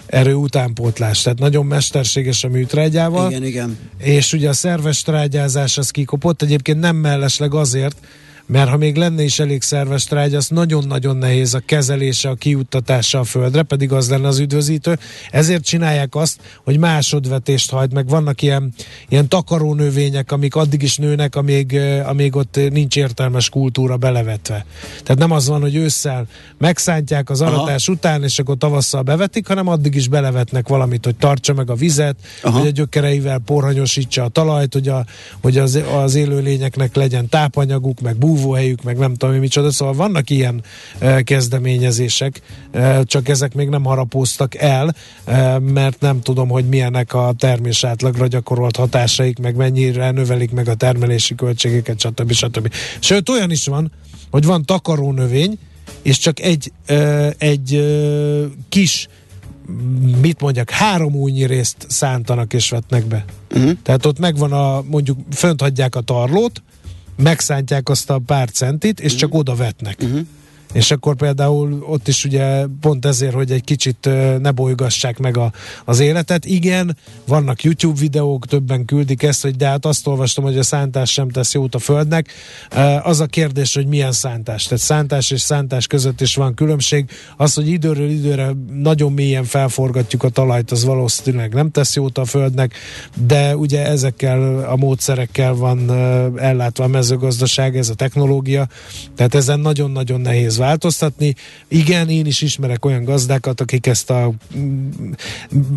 erő 0.06 0.34
utánpótlás, 0.34 1.22
tehát 1.22 1.40
nagyon 1.40 1.66
mesterséges 1.66 2.44
a 2.44 2.48
műtrágyával. 2.48 3.30
Igen, 3.30 3.44
igen. 3.44 3.78
És 3.98 4.34
ugye 4.34 4.50
a 4.50 4.54
szerves 4.54 5.02
trágyázás 5.02 5.78
az 5.78 5.90
kikopott, 5.90 6.42
egyébként 6.42 6.80
nem 6.80 6.96
mellesleg 6.96 7.54
azért, 7.54 7.96
mert 8.46 8.70
ha 8.70 8.78
még 8.78 8.96
lenne 8.96 9.24
is 9.24 9.40
elég 9.40 9.62
szerves 9.62 10.04
trágy, 10.04 10.36
az 10.36 10.48
nagyon-nagyon 10.48 11.18
nehéz 11.18 11.54
a 11.54 11.60
kezelése, 11.60 12.30
a 12.30 12.36
kiuttatása 12.36 13.20
a 13.20 13.24
földre, 13.24 13.64
pedig 13.64 13.92
az 13.92 14.10
lenne 14.10 14.28
az 14.28 14.40
üdvözítő. 14.40 15.00
Ezért 15.32 15.64
csinálják 15.64 16.16
azt, 16.16 16.40
hogy 16.64 16.80
másodvetést 16.80 17.72
hajt, 17.72 17.94
meg 17.94 18.08
vannak 18.08 18.42
ilyen, 18.42 18.74
ilyen 19.10 19.28
takarónövények, 19.28 20.32
amik 20.32 20.56
addig 20.56 20.82
is 20.82 20.98
nőnek, 20.98 21.36
amíg, 21.36 21.80
amíg 22.06 22.36
ott 22.36 22.60
nincs 22.70 22.96
értelmes 22.96 23.50
kultúra 23.50 23.98
belevetve. 23.98 24.66
Tehát 25.04 25.18
nem 25.18 25.32
az 25.32 25.48
van, 25.48 25.62
hogy 25.62 25.76
ősszel 25.76 26.26
megszántják 26.58 27.30
az 27.30 27.42
aratás 27.42 27.88
Aha. 27.88 27.98
után, 27.98 28.24
és 28.24 28.40
akkor 28.40 28.58
tavasszal 28.58 29.02
bevetik, 29.02 29.48
hanem 29.48 29.68
addig 29.68 29.96
is 29.96 30.08
belevetnek 30.08 30.68
valamit, 30.68 31.06
hogy 31.06 31.16
tartsa 31.16 31.54
meg 31.54 31.70
a 31.70 31.76
vizet, 31.76 32.16
Aha. 32.42 32.58
hogy 32.58 32.68
a 32.68 32.72
gyökereivel 32.72 33.40
porhanyosítsa 33.46 34.24
a 34.24 34.28
talajt, 34.28 34.74
hogy, 34.74 34.88
a, 34.88 35.06
hogy 35.42 35.58
az, 35.58 35.80
az 35.96 36.16
élőlényeknek 36.16 36.96
legyen 36.96 37.30
tápanyaguk, 37.30 38.02
meg 38.02 38.16
bú 38.16 38.33
búvóhelyük, 38.34 38.84
meg 38.84 38.98
nem 38.98 39.14
tudom, 39.14 39.36
micsoda, 39.36 39.72
szóval 39.72 39.94
vannak 39.94 40.30
ilyen 40.30 40.64
kezdeményezések, 41.24 42.42
csak 43.04 43.30
ezek 43.30 43.54
még 43.54 43.70
nem 43.70 43.84
harapóztak 43.84 44.56
el, 44.56 44.96
mert 45.60 46.00
nem 46.00 46.22
tudom, 46.22 46.50
hogy 46.50 46.66
milyenek 46.66 47.14
a 47.14 47.34
termés 47.38 47.84
átlagra 47.84 48.28
gyakorolt 48.28 48.76
hatásaik, 48.76 49.40
meg 49.40 49.56
mennyire 49.56 50.12
növelik 50.12 50.52
meg 50.52 50.68
a 50.68 50.76
termelési 50.76 51.36
költségeket, 51.36 52.00
stb. 52.00 52.32
stb. 52.32 52.74
Sőt, 53.00 53.30
olyan 53.30 53.52
is 53.52 53.66
van, 53.66 53.92
hogy 54.32 54.46
van 54.46 54.66
takarónövény, 54.66 55.58
és 56.02 56.18
csak 56.18 56.40
egy, 56.40 56.72
egy 57.38 57.86
kis 58.70 59.08
mit 60.22 60.42
mondjak, 60.42 60.70
három 60.70 61.16
újnyi 61.16 61.46
részt 61.46 61.76
szántanak 61.88 62.54
és 62.54 62.70
vetnek 62.70 63.06
be. 63.06 63.26
Uh-huh. 63.56 63.72
Tehát 63.84 64.06
ott 64.06 64.20
megvan 64.20 64.52
a, 64.52 64.82
mondjuk 64.82 65.18
fönt 65.32 65.62
hagyják 65.62 65.96
a 65.96 66.02
tarlót, 66.02 66.62
megszántják 67.16 67.90
azt 67.90 68.10
a 68.10 68.20
pár 68.26 68.50
centit, 68.50 69.00
és 69.00 69.06
uh-huh. 69.06 69.20
csak 69.20 69.34
oda 69.34 69.56
vetnek. 69.56 69.98
Uh-huh. 70.02 70.28
És 70.74 70.92
akkor 70.92 71.16
például 71.16 71.84
ott 71.88 72.08
is 72.08 72.26
ugye 72.26 72.66
pont 72.82 73.06
ezért, 73.06 73.34
hogy 73.34 73.52
egy 73.52 73.64
kicsit 73.64 74.10
ne 74.42 74.52
bolygassák 74.52 75.20
meg 75.20 75.38
a, 75.38 75.52
az 75.86 76.00
életet. 76.00 76.46
Igen, 76.46 76.98
vannak 77.28 77.64
YouTube 77.64 78.00
videók, 78.00 78.46
többen 78.46 78.86
küldik 78.86 79.24
ezt, 79.24 79.42
hogy 79.42 79.56
de 79.56 79.68
hát 79.68 79.86
azt 79.86 80.08
olvastam, 80.08 80.44
hogy 80.44 80.58
a 80.58 80.64
szántás 80.64 81.12
sem 81.12 81.30
tesz 81.30 81.54
jót 81.54 81.76
a 81.76 81.80
földnek. 81.80 82.32
Az 83.04 83.20
a 83.20 83.26
kérdés, 83.26 83.74
hogy 83.74 83.88
milyen 83.88 84.12
szántás. 84.12 84.64
Tehát 84.64 84.84
szántás 84.84 85.32
és 85.32 85.42
szántás 85.42 85.88
között 85.88 86.22
is 86.22 86.36
van 86.36 86.54
különbség. 86.54 87.10
Az, 87.38 87.54
hogy 87.54 87.68
időről 87.68 88.10
időre 88.10 88.52
nagyon 88.74 89.12
mélyen 89.12 89.44
felforgatjuk 89.44 90.24
a 90.24 90.30
talajt, 90.30 90.72
az 90.72 90.84
valószínűleg 90.84 91.54
nem 91.54 91.72
tesz 91.72 91.96
jót 91.96 92.18
a 92.18 92.26
földnek, 92.26 92.74
de 93.28 93.58
ugye 93.58 93.86
ezekkel 93.86 94.60
a 94.70 94.76
módszerekkel 94.76 95.54
van 95.54 95.92
ellátva 96.38 96.84
a 96.84 96.88
mezőgazdaság, 96.88 97.78
ez 97.78 97.90
a 97.90 97.94
technológia, 97.94 98.68
tehát 99.16 99.36
ezen 99.36 99.60
nagyon-nagyon 99.60 100.22
nehéz 100.22 100.58
változtatni. 100.64 101.36
Igen, 101.68 102.10
én 102.10 102.26
is 102.26 102.42
ismerek 102.42 102.86
olyan 102.86 103.04
gazdákat, 103.04 103.62
akik 103.62 103.88
ezt 103.88 104.10
a 104.10 104.34
mm, 104.58 105.12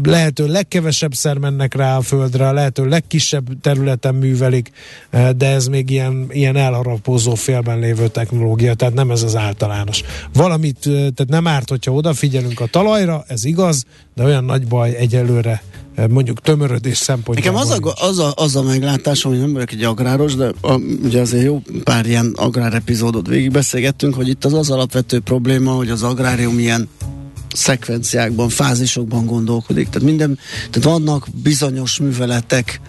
lehető 0.02 0.46
legkevesebb 0.46 1.14
szer 1.14 1.38
mennek 1.38 1.74
rá 1.74 1.96
a 1.96 2.00
földre, 2.00 2.48
a 2.48 2.52
lehető 2.52 2.88
legkisebb 2.88 3.60
területen 3.60 4.14
művelik, 4.14 4.70
eh, 5.10 5.30
de 5.30 5.46
ez 5.46 5.66
még 5.66 5.90
ilyen, 5.90 6.26
ilyen 6.30 6.56
elharapózó 6.56 7.34
félben 7.34 7.78
lévő 7.78 8.08
technológia, 8.08 8.74
tehát 8.74 8.94
nem 8.94 9.10
ez 9.10 9.22
az 9.22 9.36
általános. 9.36 10.02
Valamit, 10.32 10.86
eh, 10.86 10.92
tehát 10.92 11.26
nem 11.28 11.46
árt, 11.46 11.68
hogyha 11.68 11.92
odafigyelünk 11.92 12.60
a 12.60 12.66
talajra, 12.66 13.24
ez 13.28 13.44
igaz, 13.44 13.84
de 14.14 14.24
olyan 14.24 14.44
nagy 14.44 14.66
baj 14.66 14.96
egyelőre 14.96 15.62
mondjuk 16.10 16.40
tömörödés 16.40 16.96
szempontjából. 16.96 17.62
Nekem 17.64 17.78
az 17.78 17.98
a, 17.98 18.06
az, 18.06 18.18
a, 18.18 18.32
az 18.36 18.56
a 18.56 18.62
meglátásom, 18.62 19.32
hogy 19.32 19.40
nem 19.40 19.52
vagyok 19.52 19.72
egy 19.72 19.82
agráros, 19.82 20.34
de 20.34 20.52
a, 20.60 20.74
ugye 21.02 21.20
azért 21.20 21.44
jó 21.44 21.62
pár 21.84 22.06
ilyen 22.06 22.32
agrárepizódot 22.36 23.26
végigbeszélgettünk, 23.26 24.14
hogy 24.14 24.28
itt 24.28 24.44
az 24.44 24.52
az 24.52 24.70
alapvető 24.70 25.20
probléma, 25.20 25.72
hogy 25.72 25.90
az 25.90 26.02
agrárium 26.02 26.58
ilyen 26.58 26.88
szekvenciákban, 27.54 28.48
fázisokban 28.48 29.26
gondolkodik. 29.26 29.88
Tehát 29.88 30.08
minden, 30.08 30.38
tehát 30.70 30.88
vannak 30.88 31.26
bizonyos 31.42 31.98
műveletek, 31.98 32.80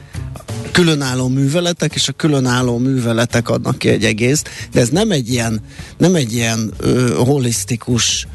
különálló 0.72 1.28
műveletek, 1.28 1.96
és 1.96 2.08
a 2.08 2.12
különálló 2.12 2.78
műveletek 2.78 3.50
adnak 3.50 3.78
ki 3.78 3.90
egy 3.90 4.04
egészt, 4.04 4.50
de 4.72 4.80
ez 4.80 4.90
nem 4.90 5.12
egy 5.12 5.30
ilyen, 5.30 5.62
nem 5.98 6.16
egy 6.16 6.34
ilyen 6.34 6.72
ö, 6.78 7.14
holisztikus 7.16 8.28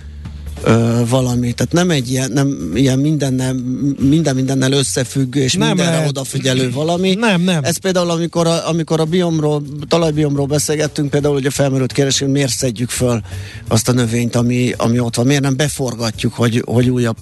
ö, 0.62 1.02
valami, 1.08 1.52
tehát 1.52 1.72
nem 1.72 1.90
egy 1.90 2.10
ilyen, 2.10 2.30
nem, 2.32 2.72
ilyen 2.74 2.98
mindennel, 2.98 3.54
minden 3.98 4.34
mindennel 4.34 4.72
összefüggő 4.72 5.40
és 5.40 5.54
nem 5.54 5.68
mindenre 5.68 5.92
lehet. 5.92 6.08
odafigyelő 6.08 6.70
valami. 6.70 7.14
Nem, 7.14 7.40
nem. 7.40 7.64
Ez 7.64 7.76
például, 7.76 8.10
amikor 8.10 8.46
a, 8.46 8.68
amikor 8.68 9.00
a 9.00 9.04
biomról, 9.04 9.62
talajbiomról 9.88 10.46
beszélgettünk, 10.46 11.10
például 11.10 11.36
ugye 11.36 11.50
felmerült 11.50 11.92
kérdés, 11.92 12.18
hogy 12.18 12.28
miért 12.28 12.52
szedjük 12.52 12.90
föl 12.90 13.20
azt 13.68 13.88
a 13.88 13.92
növényt, 13.92 14.36
ami, 14.36 14.72
ami 14.76 14.98
ott 14.98 15.16
van, 15.16 15.26
miért 15.26 15.42
nem 15.42 15.56
beforgatjuk, 15.56 16.34
hogy, 16.34 16.62
hogy 16.66 16.90
újabb 16.90 17.16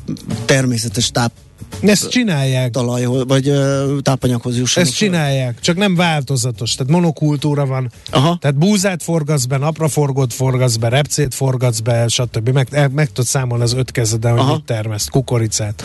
természetes 0.45 1.11
táp 1.11 1.33
ezt 1.81 2.09
csinálják. 2.09 2.71
Talaj, 2.71 3.05
vagy 3.05 3.49
ö, 3.49 3.97
tápanyaghoz 4.03 4.59
jussanak. 4.59 4.89
Ezt 4.89 4.97
csinálják, 4.97 5.61
csak 5.61 5.77
nem 5.77 5.95
változatos. 5.95 6.75
Tehát 6.75 6.93
monokultúra 6.93 7.67
van. 7.67 7.91
Aha. 8.11 8.37
Tehát 8.41 8.57
búzát 8.57 9.03
forgatsz 9.03 9.45
be, 9.45 9.57
napraforgót 9.57 10.33
forgatsz 10.33 10.77
be, 10.77 10.89
repcét 10.89 11.35
forgatsz 11.35 11.79
be, 11.81 12.09
stb. 12.09 12.49
Meg, 12.49 12.91
meg 12.95 13.07
tudod 13.07 13.27
számolni 13.27 13.65
az 13.65 13.73
öt 13.73 13.91
kezeden, 13.91 14.31
hogy 14.33 14.41
Aha. 14.41 14.53
mit 14.53 14.65
termeszt, 14.65 15.11
kukoricát. 15.11 15.85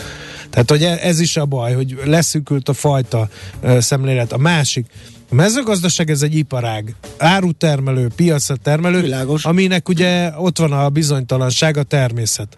Tehát, 0.50 0.70
hogy 0.70 0.82
ez 0.82 1.20
is 1.20 1.36
a 1.36 1.44
baj, 1.44 1.74
hogy 1.74 2.00
leszűkült 2.04 2.68
a 2.68 2.72
fajta 2.72 3.28
szemlélet. 3.78 4.32
A 4.32 4.38
másik, 4.38 4.86
a 5.30 5.34
mezőgazdaság 5.34 6.10
ez 6.10 6.22
egy 6.22 6.36
iparág. 6.36 6.94
Árutermelő, 7.18 8.08
piacra 8.16 8.56
termelő, 8.56 9.00
Világos. 9.00 9.44
aminek 9.44 9.88
ugye 9.88 10.32
ott 10.36 10.58
van 10.58 10.72
a 10.72 10.88
bizonytalanság, 10.88 11.76
a 11.76 11.82
természet. 11.82 12.56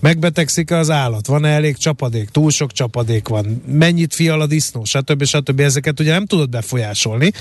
Megbetegszik 0.00 0.70
az 0.70 0.90
állat? 0.90 1.26
Van-e 1.26 1.48
elég 1.48 1.76
csapadék? 1.76 2.28
Túl 2.28 2.50
sok 2.50 2.72
csapadék 2.72 3.28
van? 3.28 3.62
Mennyit 3.66 4.14
fial 4.14 4.40
a 4.40 4.46
disznó? 4.46 4.84
Stb. 4.84 5.24
stb. 5.24 5.60
Ezeket 5.60 6.00
ugye 6.00 6.10
nem 6.10 6.26
tudod 6.26 6.50
befolyásolni. 6.50 7.32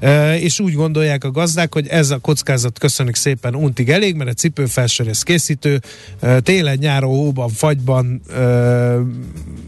E, 0.00 0.38
és 0.38 0.60
úgy 0.60 0.72
gondolják 0.72 1.24
a 1.24 1.30
gazdák, 1.30 1.74
hogy 1.74 1.86
ez 1.86 2.10
a 2.10 2.18
kockázat 2.18 2.78
köszönjük 2.78 3.14
szépen 3.14 3.54
untig 3.54 3.90
elég, 3.90 4.14
mert 4.14 4.30
a 4.30 4.32
cipő 4.32 4.66
felsőrész 4.66 5.22
készítő 5.22 5.80
e, 6.20 6.40
télen, 6.40 6.76
nyáron, 6.80 7.10
hóban, 7.10 7.48
fagyban 7.48 8.20
e, 8.34 8.96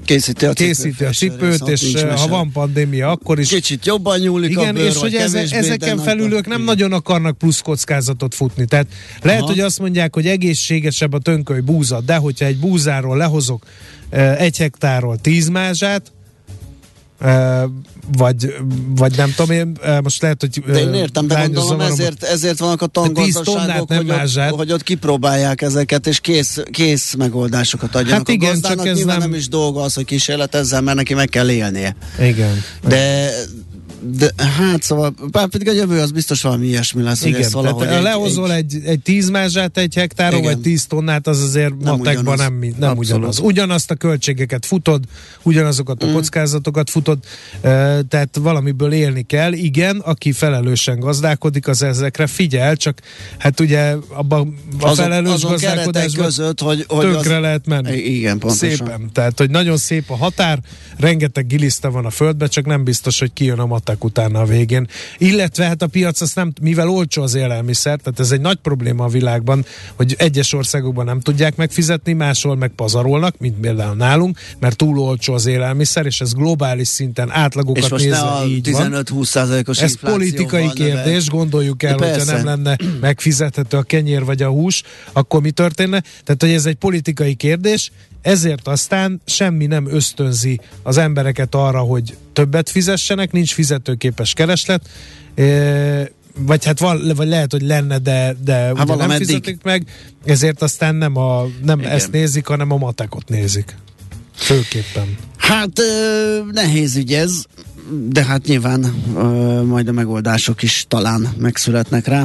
készíti 0.05 0.47
a, 0.47 0.53
készíti 0.53 1.05
a 1.05 1.11
cipőt, 1.11 1.69
és 1.69 2.03
ha 2.17 2.27
van 2.27 2.53
pandémia, 2.53 3.11
akkor 3.11 3.39
is. 3.39 3.49
Kicsit 3.49 3.87
jobban 3.87 4.19
nyúlik 4.19 4.51
Igen, 4.51 4.69
a 4.69 4.73
bőr, 4.73 4.87
és 4.87 4.97
hogy 4.97 5.15
eze, 5.15 5.41
ezeken 5.51 5.99
felül 5.99 6.33
ők 6.33 6.47
nem 6.47 6.63
nagyon 6.63 6.93
akarnak 6.93 7.39
plusz 7.39 7.61
kockázatot 7.61 8.35
futni. 8.35 8.65
Tehát 8.65 8.87
lehet, 9.23 9.41
Aha. 9.41 9.51
hogy 9.51 9.61
azt 9.61 9.79
mondják, 9.79 10.15
hogy 10.15 10.27
egészségesebb 10.27 11.13
a 11.13 11.19
tönköly 11.19 11.61
búza, 11.61 12.01
de 12.01 12.17
hogyha 12.31 12.45
egy 12.45 12.59
búzáról 12.59 13.17
lehozok 13.17 13.65
egy 14.39 14.57
hektárról 14.57 15.19
tíz 15.19 15.49
mázsát, 15.49 16.13
vagy, 18.17 18.55
vagy 18.97 19.17
nem 19.17 19.33
tudom 19.37 19.57
én, 19.57 19.77
most 20.03 20.23
lehet, 20.23 20.41
hogy 20.41 20.63
De 20.67 20.81
én 20.81 20.95
értem, 20.95 21.27
de 21.27 21.35
gondolom 21.35 21.81
ezért, 21.81 22.23
ezért 22.23 22.59
vannak 22.59 22.83
a 22.83 22.87
tangazdaságok, 22.87 23.89
hogy, 23.89 24.11
ott, 24.11 24.57
hogy 24.57 24.73
ott 24.73 24.83
kipróbálják 24.83 25.63
ezeket, 25.63 26.07
és 26.07 26.21
kész, 26.21 26.63
kész 26.71 27.15
megoldásokat 27.15 27.95
adjanak 27.95 28.17
hát 28.17 28.29
igen, 28.29 28.59
a. 28.63 28.69
Csak 28.69 28.87
ez 28.87 28.99
nem... 28.99 29.19
nem 29.19 29.35
is 29.35 29.49
dolga 29.49 29.83
az, 29.83 29.95
hogy 29.95 30.05
kísérletezzen, 30.05 30.85
mert 30.85 30.97
neki 30.97 31.15
meg 31.15 31.29
kell 31.29 31.51
élnie. 31.51 31.97
Igen. 32.21 32.63
De 32.89 33.31
de 34.03 34.31
hát 34.59 34.83
szóval, 34.83 35.15
bár 35.31 35.49
pedig 35.49 35.69
a 35.69 35.73
jövő 35.73 36.01
az 36.01 36.11
biztos 36.11 36.43
valami 36.43 36.67
ilyesmi 36.67 37.03
lesz. 37.03 37.25
Igen, 37.25 37.41
ez 37.41 37.51
tehát 37.51 37.81
egy, 37.81 38.03
lehozol 38.03 38.53
egy, 38.53 38.77
egy, 38.85 39.01
tíz 39.01 39.31
mázsát 39.31 39.79
egy 39.79 39.95
hektáron, 39.95 40.43
vagy 40.43 40.61
tíz 40.61 40.87
tonnát, 40.87 41.27
az 41.27 41.43
azért 41.43 41.79
nem 41.79 41.97
matekban 41.97 42.35
ugyanaz. 42.35 42.39
nem, 42.39 42.75
nem 42.79 42.97
ugyanaz. 42.97 43.39
Ugyanazt 43.39 43.91
a 43.91 43.95
költségeket 43.95 44.67
futod, 44.67 45.05
ugyanazokat 45.43 46.03
a 46.03 46.07
mm. 46.07 46.13
kockázatokat 46.13 46.91
futod, 46.91 47.19
tehát 48.09 48.39
valamiből 48.41 48.93
élni 48.93 49.23
kell. 49.23 49.53
Igen, 49.53 49.97
aki 49.97 50.33
felelősen 50.33 50.99
gazdálkodik, 50.99 51.69
az 51.69 51.83
ezekre 51.83 52.27
figyel, 52.27 52.77
csak 52.77 53.01
hát 53.39 53.61
ugye 53.61 53.95
abban 54.09 54.59
a 54.81 54.87
azon, 54.87 55.05
felelős 55.05 55.33
azon 55.33 55.51
gazdálkodásban 55.51 56.25
között, 56.25 56.61
hogy, 56.61 56.85
hogy 56.89 57.11
tönkre 57.11 57.35
az... 57.35 57.43
lehet 57.43 57.67
menni. 57.67 57.97
Igen, 57.97 58.39
pontosan. 58.39 58.77
Szépen. 58.77 59.11
Tehát, 59.13 59.39
hogy 59.39 59.51
nagyon 59.51 59.77
szép 59.77 60.11
a 60.11 60.17
határ, 60.17 60.59
rengeteg 60.99 61.47
giliszta 61.47 61.91
van 61.91 62.05
a 62.05 62.11
földbe, 62.11 62.47
csak 62.47 62.67
nem 62.67 62.85
biztos, 62.85 63.19
hogy 63.19 63.33
kijön 63.33 63.59
a 63.59 63.67
matek 63.91 64.05
utána 64.05 64.41
a 64.41 64.45
végén. 64.45 64.87
Illetve 65.19 65.65
hát 65.65 65.83
a 65.83 65.87
piac 65.87 66.21
azt 66.21 66.35
nem, 66.35 66.53
mivel 66.61 66.89
olcsó 66.89 67.23
az 67.23 67.35
élelmiszer, 67.35 67.99
tehát 67.99 68.21
ez 68.21 68.31
egy 68.31 68.41
nagy 68.41 68.57
probléma 68.57 69.05
a 69.05 69.09
világban, 69.09 69.65
hogy 69.95 70.15
egyes 70.19 70.53
országokban 70.53 71.05
nem 71.05 71.21
tudják 71.21 71.57
megfizetni, 71.57 72.13
máshol 72.13 72.57
meg 72.57 72.71
pazarolnak, 72.71 73.35
mint 73.39 73.61
például 73.61 73.95
nálunk, 73.95 74.39
mert 74.59 74.77
túl 74.77 74.99
olcsó 74.99 75.35
az 75.35 75.47
élelmiszer, 75.47 76.07
és 76.07 76.21
ez 76.21 76.33
globális 76.33 76.89
szinten 76.89 77.31
átlagokat 77.31 77.85
és 77.85 77.91
most 77.91 78.05
nézve 78.05 78.27
a 78.27 78.45
így 78.47 78.69
15-20%-os 78.73 79.81
Ez 79.81 79.99
politikai 80.01 80.65
van, 80.65 80.75
kérdés, 80.75 81.25
de 81.25 81.31
gondoljuk 81.37 81.83
el, 81.83 81.97
hogyha 81.97 82.25
nem 82.25 82.45
lenne 82.45 82.77
megfizethető 83.01 83.77
a 83.77 83.83
kenyér 83.83 84.25
vagy 84.25 84.43
a 84.43 84.49
hús, 84.49 84.83
akkor 85.13 85.41
mi 85.41 85.51
történne? 85.51 86.03
Tehát, 86.25 86.41
hogy 86.41 86.51
ez 86.51 86.67
egy 86.67 86.75
politikai 86.75 87.35
kérdés, 87.35 87.91
ezért 88.23 88.69
aztán 88.69 89.21
semmi 89.25 89.67
nem 89.67 89.87
ösztönzi 89.91 90.61
az 90.83 90.97
embereket 90.97 91.55
arra, 91.55 91.79
hogy 91.79 92.17
többet 92.33 92.71
fizessenek, 92.71 93.33
nincs 93.33 93.55
fizetőképes 93.81 94.33
kereslet, 94.33 94.89
vagy 96.39 96.65
hát 96.65 96.79
val, 96.79 97.15
vagy 97.15 97.29
lehet, 97.29 97.53
hogy 97.53 97.63
lenne, 97.63 97.99
de, 97.99 98.37
de 98.45 98.55
hát 98.55 98.91
ugye 98.91 98.95
nem 98.95 99.11
fizetik 99.11 99.63
meg, 99.63 99.87
ezért 100.25 100.63
aztán 100.63 100.95
nem, 100.95 101.17
a, 101.17 101.47
nem 101.65 101.81
ezt 101.81 102.13
nézik, 102.13 102.47
hanem 102.47 102.71
a 102.71 102.77
matekot 102.77 103.29
nézik. 103.29 103.77
Főképpen. 104.35 105.17
Hát 105.37 105.81
nehéz 106.53 106.97
ügy 106.97 107.13
ez, 107.13 107.43
de 108.09 108.25
hát 108.25 108.47
nyilván 108.47 108.81
majd 109.67 109.89
a 109.89 109.93
megoldások 109.93 110.63
is 110.63 110.85
talán 110.89 111.29
megszületnek 111.39 112.07
rá. 112.07 112.25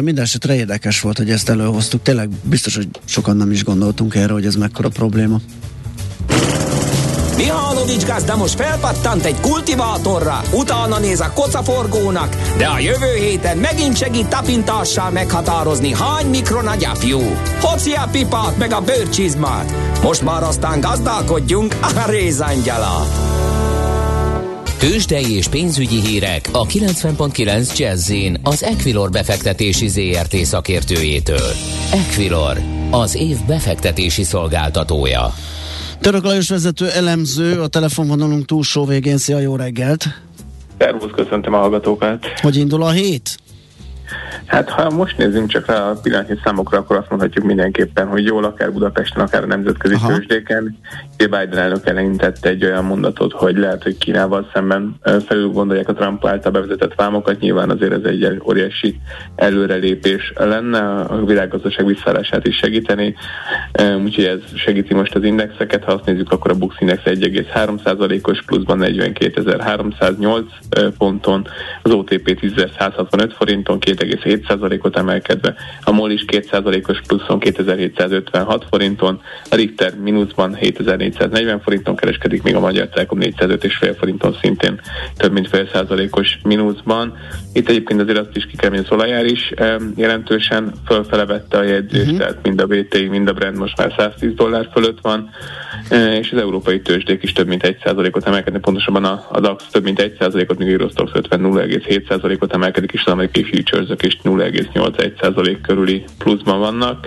Mindenesetre 0.00 0.54
érdekes 0.54 1.00
volt, 1.00 1.16
hogy 1.16 1.30
ezt 1.30 1.48
előhoztuk. 1.48 2.02
Tényleg 2.02 2.28
biztos, 2.42 2.76
hogy 2.76 2.88
sokan 3.04 3.36
nem 3.36 3.50
is 3.50 3.64
gondoltunk 3.64 4.14
erre, 4.14 4.32
hogy 4.32 4.46
ez 4.46 4.54
mekkora 4.54 4.88
probléma. 4.88 5.40
Mihálovics 7.84 8.12
gazda 8.12 8.36
most 8.36 8.54
felpattant 8.54 9.24
egy 9.24 9.40
kultivátorra, 9.40 10.40
utána 10.52 10.98
néz 10.98 11.20
a 11.20 11.32
kocaforgónak, 11.34 12.36
de 12.56 12.66
a 12.66 12.78
jövő 12.78 13.14
héten 13.14 13.56
megint 13.56 13.96
segít 13.96 14.26
tapintással 14.26 15.10
meghatározni, 15.10 15.92
hány 15.92 16.26
mikron 16.26 16.66
a 16.66 16.74
gyapjú. 16.74 17.20
Hoci 17.60 17.92
a 17.92 18.08
pipát 18.12 18.56
meg 18.58 18.72
a 18.72 18.80
bőrcsizmát. 18.80 19.72
Most 20.02 20.22
már 20.22 20.42
aztán 20.42 20.80
gazdálkodjunk 20.80 21.76
a 21.80 22.10
rézangyala. 22.10 23.06
Tőzsdei 24.78 25.36
és 25.36 25.48
pénzügyi 25.48 26.00
hírek 26.00 26.48
a 26.52 26.66
90.9 26.66 27.76
jazz 27.76 28.12
az 28.42 28.62
Equilor 28.62 29.10
befektetési 29.10 29.88
ZRT 29.88 30.36
szakértőjétől. 30.36 31.52
Equilor, 31.92 32.60
az 32.90 33.14
év 33.14 33.36
befektetési 33.46 34.22
szolgáltatója. 34.22 35.34
Török 36.04 36.24
Lajos 36.24 36.48
vezető 36.48 36.88
elemző, 36.88 37.60
a 37.60 37.66
telefonvonalunk 37.66 38.44
túlsó 38.44 38.84
végén. 38.84 39.18
Szia, 39.18 39.38
jó 39.38 39.56
reggelt! 39.56 40.06
Szervusz, 40.78 41.10
köszöntöm 41.14 41.54
a 41.54 41.58
hallgatókat! 41.58 42.26
Hogy 42.40 42.56
indul 42.56 42.82
a 42.82 42.90
hét? 42.90 43.38
Hát 44.46 44.68
ha 44.68 44.90
most 44.90 45.16
nézzünk 45.16 45.48
csak 45.48 45.66
rá 45.66 45.90
a 45.90 46.00
pillanatnyi 46.02 46.38
számokra, 46.44 46.78
akkor 46.78 46.96
azt 46.96 47.08
mondhatjuk 47.08 47.44
mindenképpen, 47.44 48.06
hogy 48.06 48.24
jól 48.24 48.44
akár 48.44 48.72
Budapesten, 48.72 49.22
akár 49.22 49.42
a 49.42 49.46
nemzetközi 49.46 49.94
Aha. 49.94 50.08
tőzsdéken. 50.08 50.78
Biden 51.16 51.58
elnök 51.58 51.86
elindítette 51.86 52.48
egy 52.48 52.64
olyan 52.64 52.84
mondatot, 52.84 53.32
hogy 53.32 53.56
lehet, 53.56 53.82
hogy 53.82 53.98
Kínával 53.98 54.50
szemben 54.52 55.00
felül 55.26 55.48
gondolják 55.48 55.88
a 55.88 55.92
Trump 55.92 56.26
által 56.26 56.52
bevezetett 56.52 56.94
vámokat. 56.94 57.40
Nyilván 57.40 57.70
azért 57.70 57.92
ez 57.92 58.04
egy 58.04 58.40
óriási 58.44 59.00
előrelépés 59.36 60.32
lenne, 60.36 61.00
a 61.00 61.24
világgazdaság 61.24 61.86
visszaállását 61.86 62.46
is 62.46 62.56
segíteni. 62.56 63.14
Úgyhogy 64.02 64.24
ez 64.24 64.40
segíti 64.54 64.94
most 64.94 65.14
az 65.14 65.24
indexeket. 65.24 65.84
Ha 65.84 65.92
azt 65.92 66.04
nézzük, 66.04 66.32
akkor 66.32 66.50
a 66.50 66.54
Bux 66.54 66.74
Index 66.78 67.02
1,3%-os 67.04 68.42
pluszban 68.42 68.78
42.308 68.82 70.44
ponton, 70.98 71.46
az 71.82 71.92
OTP 71.92 72.38
10.165 72.40 73.32
forinton, 73.36 73.78
2,7%-ot 74.40 74.96
emelkedve, 74.96 75.54
a 75.82 75.92
MOL 75.92 76.10
is 76.10 76.24
2%-os 76.26 77.00
pluszon 77.06 77.38
2756 77.38 78.66
forinton, 78.70 79.20
a 79.50 79.54
Richter 79.54 79.94
mínuszban 79.98 80.54
7440 80.54 81.60
forinton 81.60 81.96
kereskedik, 81.96 82.42
míg 82.42 82.54
a 82.54 82.60
Magyar 82.60 82.88
Telekom 82.88 83.18
405,5 83.20 83.94
forinton 83.98 84.36
szintén 84.40 84.80
több 85.16 85.32
mint 85.32 85.48
fél 85.48 85.68
százalékos 85.72 86.38
mínuszban. 86.42 87.16
Itt 87.52 87.68
egyébként 87.68 88.00
azért 88.00 88.18
azt 88.18 88.36
is 88.36 88.46
ki 88.46 88.56
kell, 88.56 88.70
hogy 88.70 88.86
az 88.88 89.24
is 89.24 89.52
jelentősen 89.96 90.72
fölfele 90.86 91.26
vette 91.26 91.58
a 91.58 91.62
jegyzést, 91.62 92.02
uh-huh. 92.02 92.18
tehát 92.18 92.38
mind 92.42 92.60
a 92.60 92.66
VTI, 92.66 93.08
mind 93.08 93.28
a 93.28 93.32
Brand 93.32 93.56
most 93.56 93.76
már 93.76 93.94
110 93.96 94.34
dollár 94.34 94.68
fölött 94.72 94.98
van, 95.00 95.30
és 95.90 96.30
az 96.32 96.38
európai 96.38 96.80
tőzsdék 96.80 97.22
is 97.22 97.32
több 97.32 97.46
mint 97.46 97.76
1%-ot 97.84 98.26
emelkedni, 98.26 98.58
pontosabban 98.58 99.04
a, 99.04 99.26
a 99.28 99.40
DAX 99.40 99.64
több 99.70 99.82
mint 99.82 100.12
1%-ot, 100.18 100.58
míg 100.58 100.68
Eurostox 100.68 101.10
50 101.14 101.40
0,7%-ot 101.42 102.52
emelkedik, 102.52 102.92
és 102.92 103.02
az 103.04 103.12
amerikai 103.12 103.44
futures 103.44 103.88
is 104.02 104.18
0,81% 104.24 105.58
körüli 105.62 106.04
pluszban 106.18 106.58
vannak. 106.58 107.06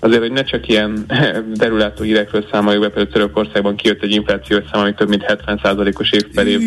Azért, 0.00 0.20
hogy 0.20 0.32
ne 0.32 0.42
csak 0.42 0.68
ilyen 0.68 1.06
derülátó 1.54 2.02
hírekről 2.02 2.46
számoljuk 2.52 2.82
be, 2.82 2.88
például 2.88 3.12
Törökországban 3.12 3.76
kijött 3.76 4.02
egy 4.02 4.12
inflációs 4.12 4.64
szám, 4.72 4.82
ami 4.82 4.94
több 4.94 5.08
mint 5.08 5.24
70%-os 5.28 6.10
év 6.10 6.24
per 6.34 6.46
év 6.46 6.60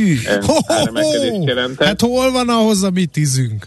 áremelkedést 0.67 1.43
jelentett. 1.45 1.88
Hát 1.88 2.02
hol 2.02 2.32
van 2.32 2.50
ahhoz, 2.50 2.84
amit 2.84 3.17
ízünk? 3.17 3.65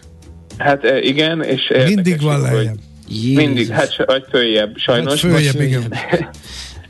Hát 0.59 0.85
igen, 1.01 1.43
és 1.43 1.73
mindig 1.87 2.21
van 2.21 2.41
lejjebb. 2.41 2.79
Mindig, 3.35 3.69
hát 3.69 3.95
följebb, 4.31 4.77
sajnos. 4.77 5.23
Hát 5.23 5.33
följebb, 5.33 5.61
igen. 5.61 5.93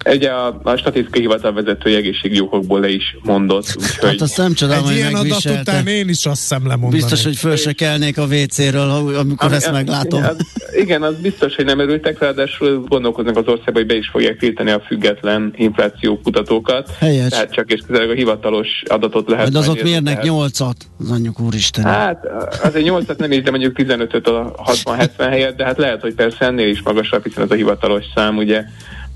Ugye 0.04 0.30
a, 0.30 0.60
a 0.62 0.76
statisztikai 0.76 1.20
hivatal 1.20 1.52
vezetői 1.52 1.94
egészségügyi 1.94 2.40
okokból 2.40 2.80
le 2.80 2.88
is 2.88 3.16
mondott. 3.22 3.74
Úgyhogy... 3.76 4.08
Hát 4.08 4.20
azt 4.20 4.36
nem 4.36 4.52
csodálom, 4.52 4.84
hogy 4.84 4.94
ilyen 4.94 5.14
adat 5.14 5.44
után 5.44 5.86
én 5.86 6.08
is 6.08 6.26
azt 6.26 6.40
szem 6.40 6.66
lemondani. 6.66 7.02
Biztos, 7.02 7.24
hogy 7.24 7.36
föl 7.36 7.56
se 7.56 7.72
kelnék 7.72 8.18
a 8.18 8.24
WC-ről, 8.24 8.90
amikor 9.16 9.52
a, 9.52 9.54
ezt 9.54 9.66
a, 9.66 9.72
meglátom. 9.72 10.22
Az, 10.22 10.36
igen, 10.76 11.02
az 11.02 11.14
biztos, 11.22 11.54
hogy 11.54 11.64
nem 11.64 11.78
örültek, 11.78 12.18
ráadásul 12.18 12.84
gondolkoznak 12.88 13.36
az 13.36 13.46
országban, 13.46 13.74
hogy 13.74 13.86
be 13.86 13.94
is 13.94 14.08
fogják 14.08 14.38
tiltani 14.38 14.70
a 14.70 14.80
független 14.86 15.52
infláció 15.56 16.20
kutatókat. 16.20 16.90
Helyes. 16.98 17.28
Tehát 17.28 17.52
csak 17.52 17.72
és 17.72 17.80
közel 17.86 18.10
a 18.10 18.12
hivatalos 18.12 18.82
adatot 18.86 19.28
lehet. 19.28 19.50
De 19.50 19.58
azok 19.58 19.82
mérnek 19.82 20.22
nyolcat, 20.22 20.76
az 20.98 21.10
anyjuk 21.10 21.40
úristen. 21.40 21.84
Hát 21.84 22.24
azért 22.62 22.84
nyolcat 22.84 23.18
nem 23.18 23.32
is, 23.32 23.42
de 23.42 23.50
mondjuk 23.50 23.76
15-öt 23.78 24.26
a 24.26 24.54
60-70 24.84 25.08
helyett, 25.18 25.56
de 25.56 25.64
hát 25.64 25.78
lehet, 25.78 26.00
hogy 26.00 26.14
persze 26.14 26.44
ennél 26.44 26.68
is 26.68 26.82
magasabb, 26.82 27.24
hiszen 27.24 27.44
ez 27.44 27.50
a 27.50 27.54
hivatalos 27.54 28.04
szám, 28.14 28.36
ugye 28.36 28.64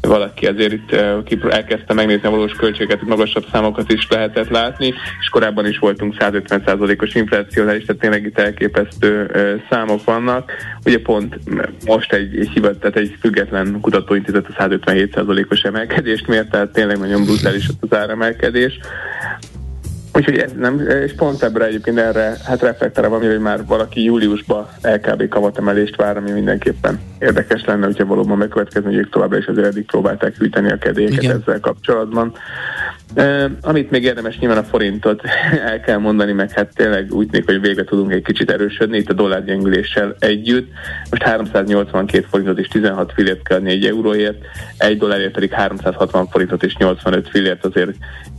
valaki 0.01 0.47
azért 0.47 0.73
itt 0.73 0.93
elkezdte 1.45 1.95
megnézni 1.95 2.27
a 2.27 2.31
valós 2.31 2.53
költségeket, 2.53 3.03
magasabb 3.03 3.45
számokat 3.53 3.93
is 3.93 4.07
lehetett 4.11 4.49
látni, 4.49 4.95
és 5.21 5.29
korábban 5.29 5.67
is 5.67 5.79
voltunk 5.79 6.15
150%-os 6.19 7.15
inflációnál, 7.15 7.75
és 7.75 7.85
tehát 7.85 8.01
tényleg 8.01 8.25
itt 8.25 8.39
elképesztő 8.39 9.31
számok 9.71 10.05
vannak. 10.05 10.53
Ugye 10.85 11.01
pont 11.01 11.39
most 11.87 12.13
egy, 12.13 12.39
egy 12.39 12.49
hivat, 12.49 12.79
tehát 12.79 12.97
egy 12.97 13.17
független 13.21 13.79
kutatóintézet 13.81 14.47
a 14.47 14.63
157%-os 14.63 15.63
emelkedést 15.63 16.27
mért, 16.27 16.51
tehát 16.51 16.73
tényleg 16.73 16.99
nagyon 16.99 17.25
brutális 17.25 17.69
az 17.81 17.97
áremelkedés. 17.97 18.79
Úgyhogy 20.17 20.39
ez 20.39 20.53
nem, 20.53 20.81
és 21.05 21.15
pont 21.15 21.43
ebbre 21.43 21.65
egyébként 21.65 21.99
erre 21.99 22.37
hát 22.45 22.63
reflektálva 22.63 23.19
van, 23.19 23.29
hogy 23.29 23.41
már 23.41 23.65
valaki 23.67 24.05
júliusban 24.05 24.67
LKB 24.83 25.29
kamatemelést 25.29 25.97
vár, 25.97 26.17
ami 26.17 26.31
mindenképpen 26.31 27.01
érdekes 27.19 27.65
lenne, 27.65 27.85
hogyha 27.85 28.05
valóban 28.05 28.39
megkövetkezni, 28.39 28.89
hogy 28.89 28.99
ők 28.99 29.11
továbbra 29.11 29.39
is 29.39 29.47
azért 29.47 29.67
eddig 29.67 29.87
próbálták 29.87 30.37
hűteni 30.37 30.71
a 30.71 30.79
kedélyeket 30.79 31.23
Igen. 31.23 31.41
ezzel 31.41 31.61
kapcsolatban. 31.61 32.33
Amit 33.61 33.91
még 33.91 34.03
érdemes 34.03 34.39
nyilván 34.39 34.59
a 34.59 34.63
forintot 34.63 35.23
el 35.71 35.81
kell 35.81 35.99
mondani, 35.99 36.33
meg 36.33 36.51
hát 36.51 36.75
tényleg 36.75 37.13
úgy 37.13 37.31
nék, 37.31 37.45
hogy 37.45 37.61
végre 37.61 37.85
tudunk 37.85 38.13
egy 38.13 38.23
kicsit 38.23 38.51
erősödni 38.51 38.97
itt 38.97 39.11
a 39.11 39.13
dollár 39.13 39.45
gyengüléssel 39.45 40.17
együtt. 40.19 40.69
Most 41.11 41.23
382 41.23 42.27
forintot 42.31 42.59
és 42.59 42.69
16 42.69 43.13
fillért 43.13 43.49
kell 43.49 43.61
4 43.61 43.87
euróért, 43.87 44.39
egy 44.79 44.99
dollárért 44.99 45.33
pedig 45.33 45.53
360 45.53 46.29
forintot 46.29 46.63
és 46.63 46.77
85 46.77 47.29
fillért 47.29 47.65
azért 47.65 47.91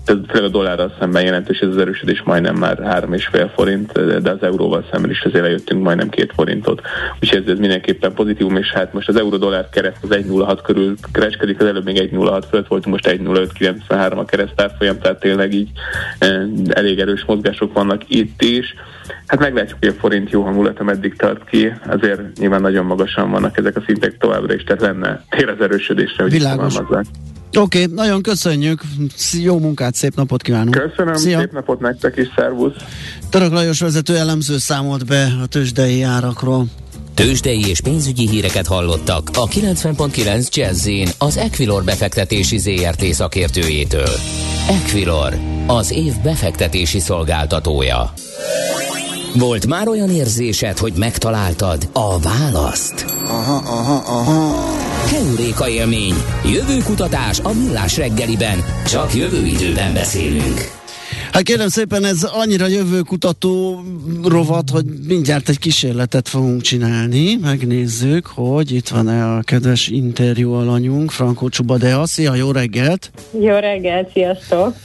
főleg 0.07 0.43
a 0.43 0.49
dollárral 0.49 0.95
szemben 0.99 1.23
jelentős 1.23 1.59
ez 1.59 1.69
az 1.69 1.77
erősödés 1.77 2.21
majdnem 2.21 2.55
már 2.55 2.77
3,5 2.77 3.49
forint, 3.55 4.21
de 4.21 4.31
az 4.31 4.43
euróval 4.43 4.85
szemben 4.91 5.11
is 5.11 5.21
azért 5.21 5.43
lejöttünk 5.43 5.83
majdnem 5.83 6.09
2 6.09 6.31
forintot. 6.35 6.81
Úgyhogy 7.21 7.41
ez, 7.45 7.51
ez 7.51 7.59
mindenképpen 7.59 8.13
pozitívum, 8.13 8.57
és 8.57 8.71
hát 8.71 8.93
most 8.93 9.07
az 9.07 9.15
euró-dollár 9.15 9.69
kereszt 9.69 10.03
az 10.03 10.09
1,06 10.09 10.59
körül 10.63 10.95
kereskedik, 11.11 11.59
az 11.59 11.65
előbb 11.65 11.85
még 11.85 12.11
1,06 12.11 12.43
fölött 12.49 12.67
voltunk, 12.67 12.95
most 12.95 13.07
1,0593 13.07 14.17
a 14.17 14.25
kereszt 14.25 14.56
árfolyam, 14.61 14.99
tehát 14.99 15.19
tényleg 15.19 15.53
így 15.53 15.69
elég 16.67 16.99
erős 16.99 17.23
mozgások 17.25 17.73
vannak 17.73 18.01
itt 18.07 18.41
is. 18.41 18.73
Hát 19.27 19.39
meglátjuk, 19.39 19.77
hogy 19.79 19.87
a 19.87 19.99
forint 19.99 20.29
jó 20.29 20.43
hangulata 20.43 20.83
meddig 20.83 21.15
tart 21.15 21.49
ki, 21.49 21.73
azért 21.87 22.37
nyilván 22.37 22.61
nagyon 22.61 22.85
magasan 22.85 23.31
vannak 23.31 23.57
ezek 23.57 23.77
a 23.77 23.83
szintek 23.85 24.17
továbbra 24.17 24.53
is, 24.53 24.63
tehát 24.63 24.81
lenne 24.81 25.23
tér 25.29 25.49
az 25.49 25.61
erősödésre, 25.61 26.23
hogy. 26.23 26.31
Oké, 27.57 27.83
okay, 27.83 27.95
nagyon 27.95 28.21
köszönjük, 28.21 28.81
jó 29.41 29.59
munkát, 29.59 29.95
szép 29.95 30.15
napot 30.15 30.41
kívánunk. 30.41 30.89
Köszönöm, 30.89 31.15
Szia. 31.15 31.39
szép 31.39 31.51
napot 31.51 31.79
nektek 31.79 32.17
is, 32.17 32.27
szervusz. 32.35 32.73
Török 33.29 33.51
Lajos 33.51 33.79
vezető 33.79 34.15
elemző 34.15 34.57
számolt 34.57 35.05
be 35.05 35.27
a 35.43 35.45
tőzsdei 35.45 36.01
árakról. 36.01 36.65
Tőzsdei 37.17 37.67
és 37.67 37.81
pénzügyi 37.81 38.27
híreket 38.27 38.67
hallottak 38.67 39.29
a 39.33 39.47
90.9 39.47 40.53
jazz 40.53 40.89
az 41.17 41.37
Equilor 41.37 41.83
befektetési 41.83 42.57
ZRT 42.57 43.03
szakértőjétől. 43.13 44.09
Equilor, 44.69 45.37
az 45.67 45.91
év 45.91 46.13
befektetési 46.23 46.99
szolgáltatója. 46.99 48.13
Volt 49.35 49.67
már 49.67 49.87
olyan 49.87 50.09
érzésed, 50.09 50.77
hogy 50.77 50.93
megtaláltad 50.97 51.89
a 51.93 52.19
választ? 52.19 53.05
Aha, 53.25 53.55
aha, 53.55 54.19
aha. 54.19 54.55
Heuréka 55.09 55.69
élmény. 55.69 56.15
Jövő 56.45 56.77
kutatás 56.77 57.39
a 57.39 57.53
millás 57.53 57.97
reggeliben. 57.97 58.63
Csak 58.85 59.15
jövő 59.15 59.45
időben 59.45 59.93
beszélünk. 59.93 60.76
Hát 61.31 61.41
kérem 61.41 61.67
szépen, 61.67 62.05
ez 62.05 62.23
annyira 62.23 62.67
jövőkutató 62.67 63.83
rovat, 64.23 64.69
hogy 64.69 64.85
mindjárt 65.07 65.49
egy 65.49 65.59
kísérletet 65.59 66.29
fogunk 66.29 66.61
csinálni. 66.61 67.35
Megnézzük, 67.41 68.25
hogy 68.25 68.71
itt 68.71 68.87
van-e 68.87 69.35
a 69.35 69.41
kedves 69.41 69.87
interjú 69.87 70.51
alanyunk, 70.51 71.11
Frankó 71.11 71.49
Csubadea. 71.49 72.05
Szia, 72.05 72.35
jó 72.35 72.51
reggelt! 72.51 73.11
Jó 73.41 73.55
reggelt, 73.55 74.11
sziasztok! 74.13 74.75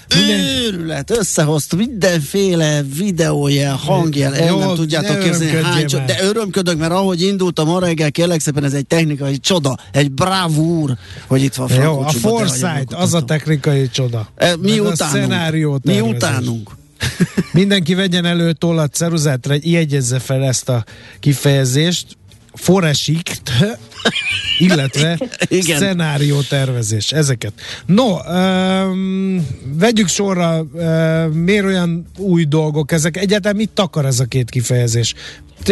Őrület, 0.66 1.10
összehozt 1.10 1.76
mindenféle 1.76 2.82
videójel, 2.96 3.74
hangjel, 3.74 4.34
el 4.34 4.56
nem 4.56 4.74
tudjátok 4.74 5.18
képzelni 5.18 5.62
hány 5.62 5.86
csoda, 5.86 6.04
de 6.04 6.16
örömködök, 6.22 6.78
mert 6.78 6.92
ahogy 6.92 7.22
indultam 7.22 7.66
ma 7.66 7.78
reggel, 7.80 8.10
kérlek 8.10 8.40
szépen 8.40 8.64
ez 8.64 8.72
egy 8.72 8.86
technikai 8.86 9.38
csoda, 9.38 9.76
egy 9.92 10.10
bravúr, 10.12 10.96
hogy 11.26 11.42
itt 11.42 11.54
van 11.54 11.68
Frankó 11.68 11.92
Jó, 11.92 12.00
a 12.00 12.08
Foresight, 12.08 12.92
az 12.92 13.14
a 13.14 13.24
technikai 13.24 13.88
csoda. 13.88 14.28
E, 14.36 14.56
mi 14.56 14.78
utánunk, 14.78 15.84
mi 15.84 16.00
utánunk. 16.38 16.70
Mindenki 17.52 17.94
vegyen 17.94 18.24
elő 18.24 18.52
tollat, 18.52 18.94
ceruzát, 18.94 19.48
jegyezze 19.60 20.18
fel 20.18 20.44
ezt 20.44 20.68
a 20.68 20.84
kifejezést. 21.20 22.06
Foresikt, 22.54 23.52
illetve 24.58 25.18
Igen. 25.48 25.78
szenárió 25.78 26.40
tervezés, 26.40 27.12
ezeket. 27.12 27.52
No, 27.86 28.16
um, 28.16 29.46
vegyük 29.78 30.08
sorra, 30.08 30.60
um, 30.60 31.32
miért 31.32 31.64
olyan 31.64 32.06
új 32.16 32.44
dolgok 32.44 32.92
ezek? 32.92 33.16
Egyáltalán 33.16 33.56
mit 33.56 33.70
takar 33.70 34.06
ez 34.06 34.20
a 34.20 34.24
két 34.24 34.50
kifejezés? 34.50 35.14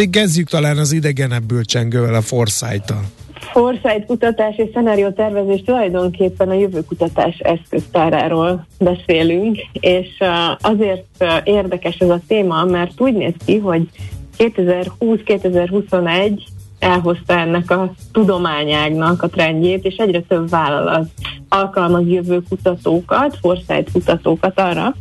Kezdjük 0.09 0.49
talán 0.49 0.77
az 0.77 0.91
idegenebbül 0.91 1.65
csengővel, 1.65 2.13
a 2.13 2.21
foresight-tal. 2.21 3.05
Foresight 3.51 4.05
kutatás 4.05 4.57
és 4.57 4.69
szenáriótervezés 4.73 5.61
tulajdonképpen 5.61 6.49
a 6.49 6.53
jövőkutatás 6.53 7.37
eszköztáráról 7.37 8.65
beszélünk, 8.79 9.57
és 9.71 10.07
azért 10.59 11.23
érdekes 11.43 11.95
ez 11.95 12.09
a 12.09 12.19
téma, 12.27 12.63
mert 12.63 13.01
úgy 13.01 13.13
néz 13.13 13.33
ki, 13.45 13.57
hogy 13.57 13.89
2020-2021 14.37 16.41
elhozta 16.79 17.33
ennek 17.33 17.71
a 17.71 17.93
tudományágnak 18.11 19.23
a 19.23 19.27
trendjét, 19.27 19.85
és 19.85 19.95
egyre 19.95 20.21
több 20.21 20.49
vállalat 20.49 21.07
alkalmaz 21.49 22.07
jövőkutatókat, 22.07 23.37
foresight 23.41 23.91
kutatókat 23.91 24.59
arra, 24.59 24.95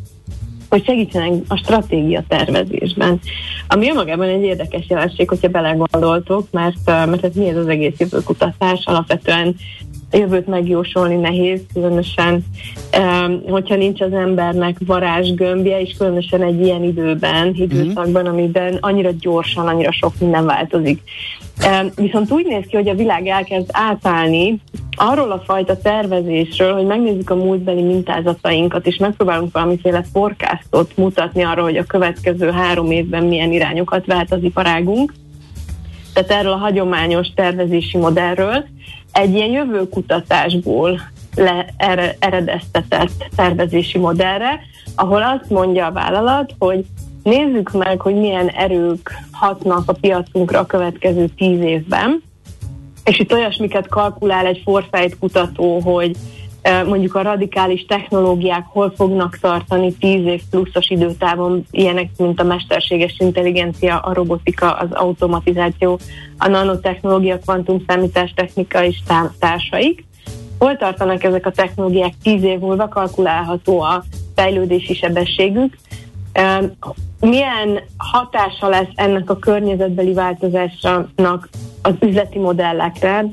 hogy 0.70 0.84
segítsenek 0.84 1.32
a 1.48 1.56
stratégia 1.56 2.24
tervezésben. 2.28 3.20
Ami 3.68 3.88
önmagában 3.88 4.28
egy 4.28 4.42
érdekes 4.42 4.84
jelenség, 4.88 5.28
hogyha 5.28 5.48
belegondoltok, 5.48 6.46
mert, 6.50 6.86
mert 6.86 7.24
ez 7.24 7.34
mi 7.34 7.48
ez 7.48 7.56
az 7.56 7.66
egész 7.66 7.98
jövőkutatás, 7.98 8.84
alapvetően 8.84 9.56
a 10.12 10.16
jövőt 10.16 10.46
megjósolni 10.46 11.14
nehéz, 11.14 11.60
különösen, 11.72 12.44
hogyha 13.48 13.76
nincs 13.76 14.00
az 14.00 14.12
embernek 14.12 14.76
varázsgömbje, 14.86 15.80
és 15.80 15.94
különösen 15.98 16.42
egy 16.42 16.60
ilyen 16.60 16.82
időben, 16.84 17.54
időszakban, 17.54 18.26
amiben 18.26 18.78
annyira 18.80 19.10
gyorsan, 19.20 19.66
annyira 19.66 19.92
sok 19.92 20.12
minden 20.18 20.46
változik. 20.46 21.02
Viszont 21.94 22.30
úgy 22.30 22.46
néz 22.46 22.64
ki, 22.68 22.76
hogy 22.76 22.88
a 22.88 22.94
világ 22.94 23.26
elkezd 23.26 23.68
átállni 23.72 24.60
arról 24.96 25.30
a 25.30 25.42
fajta 25.46 25.76
tervezésről, 25.76 26.72
hogy 26.72 26.86
megnézzük 26.86 27.30
a 27.30 27.34
múltbeli 27.34 27.82
mintázatainkat, 27.82 28.86
és 28.86 28.96
megpróbálunk 28.96 29.52
valamiféle 29.52 30.04
forecastot 30.12 30.96
mutatni 30.96 31.42
arról, 31.42 31.64
hogy 31.64 31.76
a 31.76 31.84
következő 31.84 32.50
három 32.50 32.90
évben 32.90 33.24
milyen 33.24 33.52
irányokat 33.52 34.06
vált 34.06 34.32
az 34.32 34.42
iparágunk. 34.42 35.12
Tehát 36.12 36.30
erről 36.30 36.52
a 36.52 36.56
hagyományos 36.56 37.28
tervezési 37.34 37.98
modellről 37.98 38.64
egy 39.12 39.34
ilyen 39.34 39.50
jövőkutatásból 39.50 41.00
le, 41.34 41.66
eredeztetett 42.18 43.28
tervezési 43.36 43.98
modellre, 43.98 44.60
ahol 44.94 45.22
azt 45.22 45.50
mondja 45.50 45.86
a 45.86 45.92
vállalat, 45.92 46.54
hogy 46.58 46.84
nézzük 47.22 47.72
meg, 47.72 48.00
hogy 48.00 48.14
milyen 48.14 48.48
erők 48.48 49.12
hatnak 49.32 49.82
a 49.86 49.92
piacunkra 50.00 50.58
a 50.58 50.66
következő 50.66 51.28
tíz 51.36 51.60
évben, 51.60 52.22
és 53.04 53.18
itt 53.18 53.32
olyasmiket 53.32 53.88
kalkulál 53.88 54.46
egy 54.46 54.60
foresight 54.64 55.18
kutató, 55.18 55.80
hogy 55.80 56.16
mondjuk 56.86 57.14
a 57.14 57.22
radikális 57.22 57.84
technológiák 57.84 58.66
hol 58.66 58.92
fognak 58.96 59.38
tartani 59.40 59.92
tíz 59.92 60.26
év 60.26 60.42
pluszos 60.50 60.88
időtávon, 60.88 61.64
ilyenek, 61.70 62.10
mint 62.16 62.40
a 62.40 62.44
mesterséges 62.44 63.16
intelligencia, 63.18 63.98
a 63.98 64.14
robotika, 64.14 64.72
az 64.72 64.88
automatizáció, 64.92 65.98
a 66.38 66.48
nanotechnológia, 66.48 67.38
kvantum 67.38 67.84
számítás 67.86 68.32
technika 68.36 68.84
és 68.84 69.02
társaik. 69.38 70.04
Hol 70.58 70.76
tartanak 70.76 71.24
ezek 71.24 71.46
a 71.46 71.50
technológiák 71.50 72.14
tíz 72.22 72.42
év 72.42 72.58
múlva, 72.58 72.88
kalkulálható 72.88 73.80
a 73.80 74.04
fejlődési 74.34 74.94
sebességük, 74.94 75.76
milyen 77.20 77.80
hatása 77.96 78.68
lesz 78.68 78.92
ennek 78.94 79.30
a 79.30 79.38
környezetbeli 79.38 80.12
változásnak 80.12 81.48
az 81.82 81.94
üzleti 82.00 82.38
modellekre, 82.38 83.24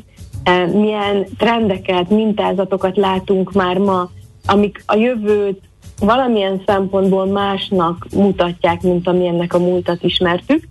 milyen 0.74 1.26
trendeket, 1.38 2.10
mintázatokat 2.10 2.98
látunk 2.98 3.52
már 3.52 3.78
ma, 3.78 4.10
amik 4.46 4.84
a 4.86 4.96
jövőt 4.96 5.62
valamilyen 6.00 6.62
szempontból 6.66 7.26
másnak 7.26 8.08
mutatják, 8.16 8.82
mint 8.82 9.08
amilyennek 9.08 9.54
a 9.54 9.60
múltat 9.60 10.04
ismertük. 10.04 10.68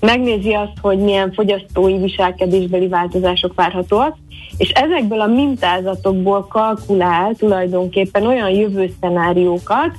Megnézi 0.00 0.52
azt, 0.52 0.78
hogy 0.80 0.98
milyen 0.98 1.32
fogyasztói 1.32 1.98
viselkedésbeli 1.98 2.88
változások 2.88 3.54
várhatóak, 3.54 4.16
és 4.56 4.68
ezekből 4.68 5.20
a 5.20 5.26
mintázatokból 5.26 6.46
kalkulál 6.46 7.34
tulajdonképpen 7.34 8.26
olyan 8.26 8.50
jövőszenáriókat, 8.50 9.90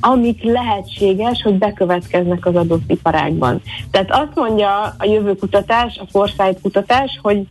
amik 0.00 0.42
lehetséges, 0.42 1.42
hogy 1.42 1.54
bekövetkeznek 1.54 2.46
az 2.46 2.54
adott 2.54 2.90
iparágban. 2.90 3.60
Tehát 3.90 4.10
azt 4.10 4.34
mondja 4.34 4.94
a 4.98 5.04
jövőkutatás, 5.04 5.98
a 5.98 6.06
foresight 6.10 6.60
kutatás, 6.60 7.18
hogy 7.22 7.46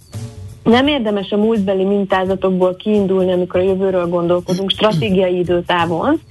nem 0.63 0.87
érdemes 0.87 1.31
a 1.31 1.37
múltbeli 1.37 1.83
mintázatokból 1.83 2.75
kiindulni, 2.75 3.31
amikor 3.31 3.59
a 3.59 3.63
jövőről 3.63 4.07
gondolkodunk 4.07 4.69
stratégiai 4.69 5.37
időtávon, 5.37 6.21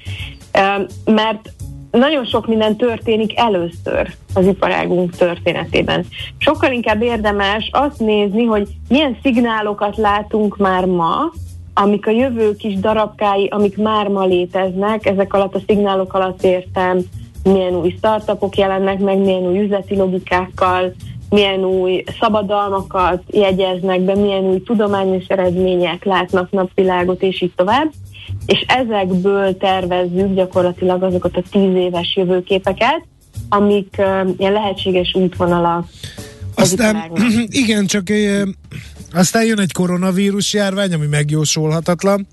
mert 1.05 1.53
nagyon 1.91 2.25
sok 2.25 2.47
minden 2.47 2.77
történik 2.77 3.39
először 3.39 4.15
az 4.35 4.47
iparágunk 4.47 5.17
történetében. 5.17 6.07
Sokkal 6.39 6.73
inkább 6.73 7.03
érdemes 7.03 7.69
azt 7.73 7.99
nézni, 7.99 8.45
hogy 8.45 8.69
milyen 8.89 9.17
szignálokat 9.23 9.97
látunk 9.97 10.57
már 10.57 10.85
ma, 10.85 11.33
amik 11.75 12.07
a 12.07 12.11
jövő 12.11 12.57
kis 12.57 12.75
darabkái, 12.75 13.47
amik 13.47 13.77
már 13.77 14.09
ma 14.09 14.25
léteznek, 14.25 15.07
ezek 15.07 15.35
alatt 15.35 15.55
a 15.55 15.61
szignálok 15.67 16.15
alatt 16.15 16.43
értem, 16.43 16.99
milyen 17.45 17.75
új 17.75 17.95
startupok 17.97 18.57
jelennek 18.57 18.99
meg, 18.99 19.19
milyen 19.19 19.43
új 19.43 19.59
üzleti 19.59 19.97
logikákkal, 19.97 20.93
milyen 21.31 21.65
új 21.65 22.05
szabadalmakat 22.21 23.23
jegyeznek 23.27 24.01
be, 24.01 24.15
milyen 24.15 24.45
új 24.45 24.63
tudományos 24.63 25.27
eredmények 25.27 26.05
látnak 26.05 26.51
napvilágot, 26.51 27.23
és 27.23 27.43
így 27.43 27.53
tovább. 27.57 27.91
És 28.47 28.65
ezekből 28.69 29.57
tervezzük 29.57 30.35
gyakorlatilag 30.35 31.03
azokat 31.03 31.37
a 31.37 31.43
tíz 31.51 31.75
éves 31.75 32.17
jövőképeket, 32.17 33.05
amik 33.49 33.95
uh, 33.99 34.29
ilyen 34.37 34.53
lehetséges 34.53 35.15
útvonalak. 35.15 35.87
Aztán 36.55 37.11
igen, 37.65 37.87
csak 37.87 38.07
aztán 39.13 39.45
jön 39.45 39.61
egy 39.61 39.73
koronavírus 39.73 40.53
járvány, 40.53 40.93
ami 40.93 41.07
megjósolhatatlan. 41.07 42.27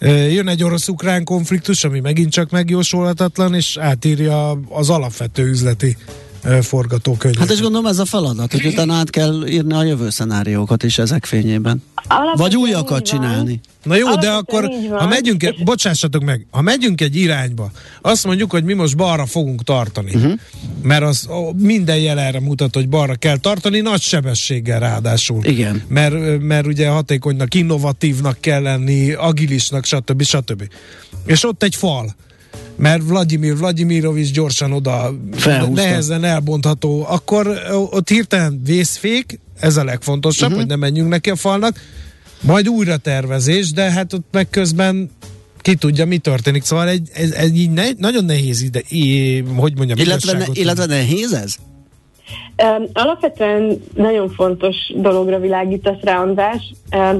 Jön 0.00 0.48
egy 0.48 0.64
orosz-ukrán 0.64 1.24
konfliktus, 1.24 1.84
ami 1.84 2.00
megint 2.00 2.32
csak 2.32 2.50
megjósolhatatlan, 2.50 3.54
és 3.54 3.76
átírja 3.76 4.50
az 4.68 4.90
alapvető 4.90 5.48
üzleti 5.48 5.96
forgatókönyv. 6.62 7.36
Hát 7.36 7.50
és 7.50 7.60
gondolom 7.60 7.86
ez 7.86 7.98
a 7.98 8.04
feladat, 8.04 8.52
hogy 8.52 8.66
utána 8.66 8.94
át 8.94 9.10
kell 9.10 9.46
írni 9.46 9.72
a 9.72 9.84
jövő 9.84 10.10
szenáriókat 10.10 10.82
is 10.82 10.98
ezek 10.98 11.24
fényében. 11.24 11.82
Alapvetően 11.94 12.36
Vagy 12.36 12.56
újakat 12.56 13.04
csinálni. 13.04 13.60
Na 13.82 13.94
jó, 13.96 14.04
de 14.04 14.10
Alapvetően 14.10 14.34
akkor, 14.34 14.70
így 14.82 14.88
van. 14.88 14.98
ha 14.98 15.06
megyünk, 15.06 15.42
És- 15.42 15.62
bocsássatok 15.64 16.24
meg, 16.24 16.46
ha 16.50 16.60
megyünk 16.60 17.00
egy 17.00 17.16
irányba, 17.16 17.70
azt 18.02 18.24
mondjuk, 18.24 18.50
hogy 18.50 18.64
mi 18.64 18.72
most 18.72 18.96
balra 18.96 19.26
fogunk 19.26 19.62
tartani, 19.62 20.14
uh-huh. 20.14 20.32
mert 20.82 21.02
az 21.02 21.28
ó, 21.30 21.52
minden 21.52 21.98
jel 21.98 22.18
erre 22.18 22.40
mutat, 22.40 22.74
hogy 22.74 22.88
balra 22.88 23.14
kell 23.14 23.36
tartani, 23.36 23.80
nagy 23.80 24.00
sebességgel 24.00 24.80
ráadásul. 24.80 25.44
Igen. 25.44 25.82
Mert, 25.88 26.40
mert 26.40 26.66
ugye 26.66 26.88
hatékonynak, 26.88 27.54
innovatívnak 27.54 28.40
kell 28.40 28.62
lenni, 28.62 29.12
agilisnak, 29.12 29.84
stb. 29.84 30.22
stb. 30.22 30.68
És 31.26 31.44
ott 31.44 31.62
egy 31.62 31.74
fal. 31.74 32.14
Mert 32.76 33.02
Vladimir 33.02 33.56
Vladimirovics 33.56 34.32
gyorsan 34.32 34.72
oda 34.72 35.14
Felhúzta. 35.32 35.82
nehezen 35.82 36.24
elbontható, 36.24 37.06
akkor 37.08 37.60
ott 37.90 38.08
hirtelen 38.08 38.60
vészfék, 38.64 39.40
ez 39.60 39.76
a 39.76 39.84
legfontosabb, 39.84 40.48
uh-huh. 40.48 40.58
hogy 40.58 40.70
ne 40.70 40.76
menjünk 40.76 41.08
neki 41.08 41.30
a 41.30 41.36
falnak, 41.36 41.80
majd 42.40 42.68
újra 42.68 42.96
tervezés, 42.96 43.72
de 43.72 43.90
hát 43.90 44.12
ott 44.12 44.26
meg 44.30 44.50
közben 44.50 45.10
ki 45.60 45.74
tudja, 45.74 46.06
mi 46.06 46.18
történik. 46.18 46.64
Szóval 46.64 46.88
egy, 46.88 47.08
ez, 47.12 47.30
ez 47.30 47.50
így 47.50 47.70
ne, 47.70 47.84
nagyon 47.96 48.24
nehéz 48.24 48.62
ide, 48.62 48.82
í, 48.90 49.38
hogy 49.40 49.76
mondjam, 49.76 49.98
Illetve, 49.98 50.32
ne, 50.32 50.44
illetve 50.52 50.86
nehéz 50.86 51.32
ez? 51.32 51.54
Alapvetően 52.92 53.82
nagyon 53.94 54.28
fontos 54.28 54.76
dologra 54.94 55.38
világítasz 55.38 56.00
rá, 56.02 56.20
András. 56.20 56.72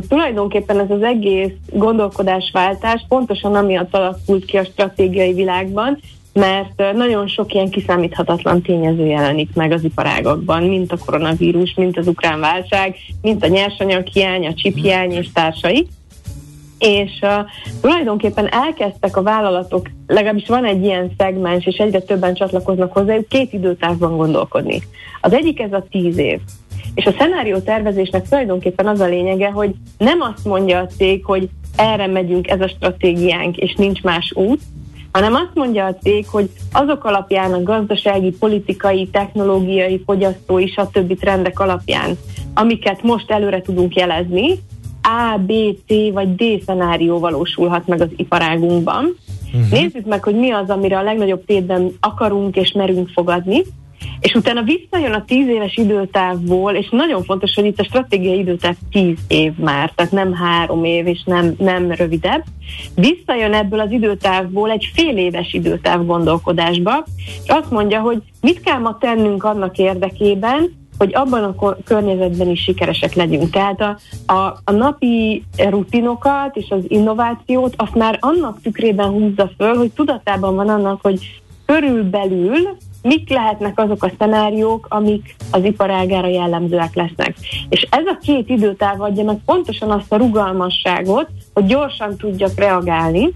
Tulajdonképpen 0.09 0.81
ez 0.81 0.90
az 0.90 1.03
egész 1.03 1.53
gondolkodásváltás 1.73 3.05
pontosan 3.09 3.55
amiatt 3.55 3.94
alakult 3.94 4.44
ki 4.44 4.57
a 4.57 4.64
stratégiai 4.64 5.33
világban, 5.33 5.99
mert 6.33 6.81
uh, 6.81 6.92
nagyon 6.92 7.27
sok 7.29 7.55
ilyen 7.55 7.71
kiszámíthatatlan 7.71 8.62
tényező 8.62 9.07
jelenik 9.07 9.55
meg 9.55 9.73
az 9.73 9.85
iparágakban, 9.85 10.62
mint 10.62 10.92
a 10.92 10.99
koronavírus, 11.05 11.75
mint 11.75 11.99
az 11.99 12.07
ukrán 12.07 12.40
válság, 12.40 12.97
mint 13.23 13.44
a 13.44 13.49
nyersanyaghiány, 13.49 14.47
a 14.47 14.55
csiphiány 14.55 15.12
és 15.12 15.33
társai 15.33 15.87
és 16.79 17.11
uh, 17.23 17.31
tulajdonképpen 17.81 18.49
elkezdtek 18.53 19.17
a 19.17 19.23
vállalatok, 19.23 19.87
legalábbis 20.07 20.47
van 20.47 20.64
egy 20.64 20.85
ilyen 20.85 21.12
szegmens, 21.19 21.67
és 21.67 21.77
egyre 21.77 22.01
többen 22.01 22.35
csatlakoznak 22.35 22.93
hozzájuk, 22.93 23.29
két 23.29 23.53
időtávban 23.53 24.17
gondolkodni. 24.17 24.83
Az 25.21 25.33
egyik 25.33 25.61
ez 25.61 25.73
a 25.73 25.87
tíz 25.91 26.19
év. 26.19 26.41
És 26.95 27.07
a 27.07 27.14
szenárió 27.19 27.59
tervezésnek 27.59 28.29
tulajdonképpen 28.29 28.87
az 28.87 29.01
a 29.01 29.07
lényege, 29.07 29.51
hogy 29.51 29.75
nem 29.99 30.21
azt 30.21 30.45
mondja 30.45 30.79
a 30.79 30.87
cég, 30.87 31.25
hogy 31.25 31.49
erre 31.77 32.07
megyünk, 32.07 32.49
ez 32.49 32.61
a 32.61 32.69
stratégiánk, 32.69 33.57
és 33.57 33.75
nincs 33.75 34.03
más 34.03 34.33
út, 34.35 34.61
hanem 35.12 35.35
azt 35.35 35.55
mondja 35.55 35.85
a 35.85 35.95
cég, 35.95 36.27
hogy 36.29 36.51
azok 36.73 37.05
alapján 37.05 37.53
a 37.53 37.62
gazdasági, 37.62 38.31
politikai, 38.31 39.09
technológiai, 39.09 40.03
fogyasztói, 40.07 40.67
stb. 40.67 41.19
trendek 41.19 41.61
alapján, 41.61 42.19
amiket 42.55 43.03
most 43.03 43.31
előre 43.31 43.61
tudunk 43.61 43.95
jelezni, 43.95 44.59
A, 45.02 45.38
B, 45.38 45.52
C 45.87 46.12
vagy 46.12 46.34
D 46.34 46.62
szenárió 46.66 47.18
valósulhat 47.18 47.87
meg 47.87 48.00
az 48.00 48.08
iparágunkban. 48.16 49.16
Uh-huh. 49.46 49.70
Nézzük 49.70 50.06
meg, 50.06 50.24
hogy 50.24 50.34
mi 50.34 50.50
az, 50.50 50.70
amire 50.70 50.98
a 50.98 51.02
legnagyobb 51.02 51.44
tétben 51.44 51.92
akarunk 52.00 52.56
és 52.56 52.72
merünk 52.72 53.08
fogadni, 53.08 53.62
és 54.20 54.34
utána 54.34 54.62
visszajön 54.62 55.12
a 55.12 55.24
tíz 55.24 55.48
éves 55.48 55.76
időtávból, 55.76 56.72
és 56.72 56.88
nagyon 56.90 57.22
fontos, 57.22 57.54
hogy 57.54 57.64
itt 57.64 57.80
a 57.80 57.84
stratégiai 57.84 58.38
időtáv 58.38 58.74
tíz 58.90 59.18
év 59.28 59.52
már, 59.56 59.92
tehát 59.94 60.12
nem 60.12 60.34
három 60.34 60.84
év, 60.84 61.06
és 61.06 61.22
nem, 61.24 61.54
nem 61.58 61.90
rövidebb. 61.90 62.44
Visszajön 62.94 63.54
ebből 63.54 63.80
az 63.80 63.90
időtávból 63.90 64.70
egy 64.70 64.90
fél 64.94 65.16
éves 65.16 65.52
időtáv 65.52 66.06
gondolkodásba, 66.06 67.04
és 67.44 67.48
azt 67.48 67.70
mondja, 67.70 68.00
hogy 68.00 68.22
mit 68.40 68.61
kell 68.61 68.78
ma 68.78 68.96
tennünk 69.00 69.44
annak 69.44 69.78
érdekében, 69.78 70.88
hogy 70.98 71.14
abban 71.14 71.44
a 71.44 71.76
környezetben 71.84 72.48
is 72.48 72.62
sikeresek 72.62 73.14
legyünk. 73.14 73.50
Tehát 73.50 73.80
a, 73.80 73.98
a, 74.32 74.58
a 74.64 74.72
napi 74.72 75.44
rutinokat 75.56 76.56
és 76.56 76.66
az 76.70 76.82
innovációt 76.88 77.74
azt 77.76 77.94
már 77.94 78.18
annak 78.20 78.61
tükrében 78.61 79.08
húzza 79.08 79.50
föl, 79.56 79.76
hogy 79.76 79.92
tudatában 79.92 80.54
van 80.54 80.68
annak, 80.68 81.00
hogy 81.02 81.40
körülbelül 81.66 82.76
mik 83.02 83.30
lehetnek 83.30 83.78
azok 83.78 84.04
a 84.04 84.12
szenáriók, 84.18 84.87
amik 84.88 85.37
az 85.50 85.64
iparágára 85.64 86.28
jellemzőek 86.28 86.94
lesznek. 86.94 87.37
És 87.68 87.87
ez 87.90 88.06
a 88.06 88.18
két 88.22 88.48
időtáv 88.48 89.00
adja 89.00 89.24
meg 89.24 89.38
pontosan 89.44 89.90
azt 89.90 90.12
a 90.12 90.16
rugalmasságot, 90.16 91.28
hogy 91.54 91.66
gyorsan 91.66 92.16
tudjak 92.16 92.58
reagálni, 92.58 93.32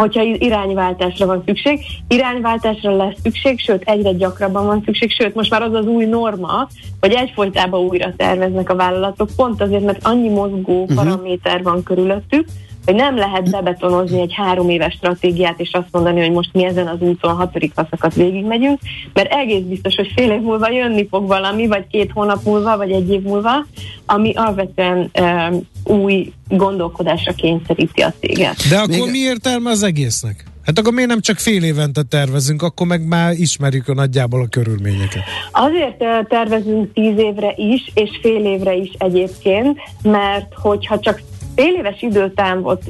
hogyha 0.00 0.22
irányváltásra 0.22 1.26
van 1.26 1.42
szükség. 1.46 1.80
Irányváltásra 2.08 2.96
lesz 2.96 3.16
szükség, 3.22 3.58
sőt 3.58 3.82
egyre 3.82 4.12
gyakrabban 4.12 4.66
van 4.66 4.82
szükség, 4.84 5.10
sőt 5.10 5.34
most 5.34 5.50
már 5.50 5.62
az 5.62 5.72
az 5.74 5.86
új 5.86 6.04
norma, 6.04 6.68
hogy 7.00 7.12
egyfolytában 7.12 7.80
újra 7.80 8.12
terveznek 8.16 8.70
a 8.70 8.76
vállalatok, 8.76 9.30
pont 9.36 9.62
azért, 9.62 9.84
mert 9.84 10.06
annyi 10.06 10.28
mozgó 10.28 10.82
uh-huh. 10.82 10.96
paraméter 10.96 11.62
van 11.62 11.82
körülöttük, 11.82 12.46
hogy 12.88 12.96
nem 12.96 13.16
lehet 13.16 13.50
bebetonozni 13.50 14.20
egy 14.20 14.32
három 14.34 14.68
éves 14.68 14.94
stratégiát, 14.94 15.60
és 15.60 15.70
azt 15.72 15.88
mondani, 15.90 16.20
hogy 16.20 16.30
most 16.30 16.52
mi 16.52 16.64
ezen 16.64 16.86
az 16.86 17.00
úton 17.00 17.34
hatodik 17.34 17.72
haszakat 17.74 18.14
végigmegyünk, 18.14 18.78
mert 19.12 19.32
egész 19.32 19.62
biztos, 19.62 19.94
hogy 19.94 20.12
fél 20.16 20.30
év 20.30 20.40
múlva 20.40 20.70
jönni 20.70 21.06
fog 21.10 21.26
valami, 21.26 21.66
vagy 21.66 21.86
két 21.90 22.10
hónap 22.14 22.44
múlva, 22.44 22.76
vagy 22.76 22.90
egy 22.90 23.10
év 23.10 23.22
múlva, 23.22 23.66
ami 24.06 24.32
alapvetően 24.34 25.10
um, 25.20 25.96
új 25.96 26.32
gondolkodásra 26.48 27.32
kényszeríti 27.32 28.00
a 28.00 28.12
céget. 28.20 28.68
De 28.68 28.76
akkor 28.76 28.88
Még- 28.88 29.00
Még... 29.00 29.10
mi 29.10 29.18
értelme 29.18 29.70
az 29.70 29.82
egésznek? 29.82 30.44
Hát 30.64 30.78
akkor 30.78 30.92
miért 30.92 31.08
nem 31.08 31.20
csak 31.20 31.38
fél 31.38 31.62
évente 31.62 32.02
tervezünk, 32.02 32.62
akkor 32.62 32.86
meg 32.86 33.06
már 33.06 33.32
ismerjük 33.32 33.88
a 33.88 33.94
nagyjából 33.94 34.40
a 34.40 34.46
körülményeket. 34.46 35.22
Azért 35.52 36.02
eh, 36.02 36.18
tervezünk 36.28 36.92
tíz 36.92 37.18
évre 37.18 37.54
is, 37.56 37.90
és 37.94 38.10
fél 38.22 38.44
évre 38.44 38.74
is 38.74 38.90
egyébként, 38.98 39.78
mert 40.02 40.52
hogyha 40.54 40.98
csak 40.98 41.22
fél 41.58 41.74
éves 41.74 42.02
időtávot 42.02 42.82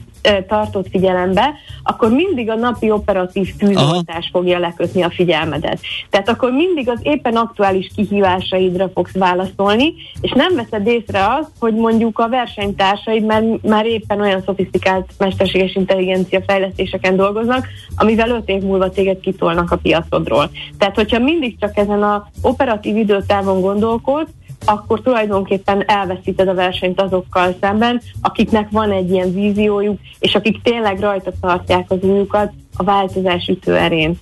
tartott 0.48 0.88
figyelembe, 0.90 1.54
akkor 1.82 2.10
mindig 2.10 2.50
a 2.50 2.54
napi 2.54 2.90
operatív 2.90 3.56
tűzoltás 3.56 4.28
fogja 4.32 4.58
lekötni 4.58 5.02
a 5.02 5.10
figyelmedet. 5.10 5.80
Tehát 6.10 6.28
akkor 6.28 6.52
mindig 6.52 6.88
az 6.88 6.98
éppen 7.02 7.36
aktuális 7.36 7.90
kihívásaidra 7.96 8.90
fogsz 8.94 9.12
válaszolni, 9.12 9.94
és 10.20 10.32
nem 10.34 10.54
veszed 10.54 10.86
észre 10.86 11.26
azt, 11.26 11.50
hogy 11.58 11.74
mondjuk 11.74 12.18
a 12.18 12.28
versenytársaid 12.28 13.24
már, 13.24 13.42
már 13.62 13.86
éppen 13.86 14.20
olyan 14.20 14.42
szofisztikált 14.42 15.10
mesterséges 15.18 15.74
intelligencia 15.74 16.42
fejlesztéseken 16.46 17.16
dolgoznak, 17.16 17.66
amivel 17.96 18.30
öt 18.30 18.48
év 18.48 18.62
múlva 18.62 18.90
téged 18.90 19.20
kitolnak 19.20 19.70
a 19.70 19.76
piacodról. 19.76 20.50
Tehát, 20.78 20.94
hogyha 20.94 21.18
mindig 21.18 21.58
csak 21.58 21.76
ezen 21.76 22.02
a 22.02 22.30
operatív 22.42 22.96
időtávon 22.96 23.60
gondolkodsz, 23.60 24.30
akkor 24.64 25.00
tulajdonképpen 25.00 25.82
elveszíted 25.86 26.48
a 26.48 26.54
versenyt 26.54 27.00
azokkal 27.00 27.56
szemben, 27.60 28.00
akiknek 28.20 28.70
van 28.70 28.90
egy 28.90 29.10
ilyen 29.10 29.32
víziójuk, 29.34 29.98
és 30.18 30.34
akik 30.34 30.62
tényleg 30.62 31.00
rajta 31.00 31.32
tartják 31.40 31.90
az 31.90 32.02
újukat 32.02 32.52
a 32.76 32.84
változás 32.84 33.48
ütőerén. 33.48 34.18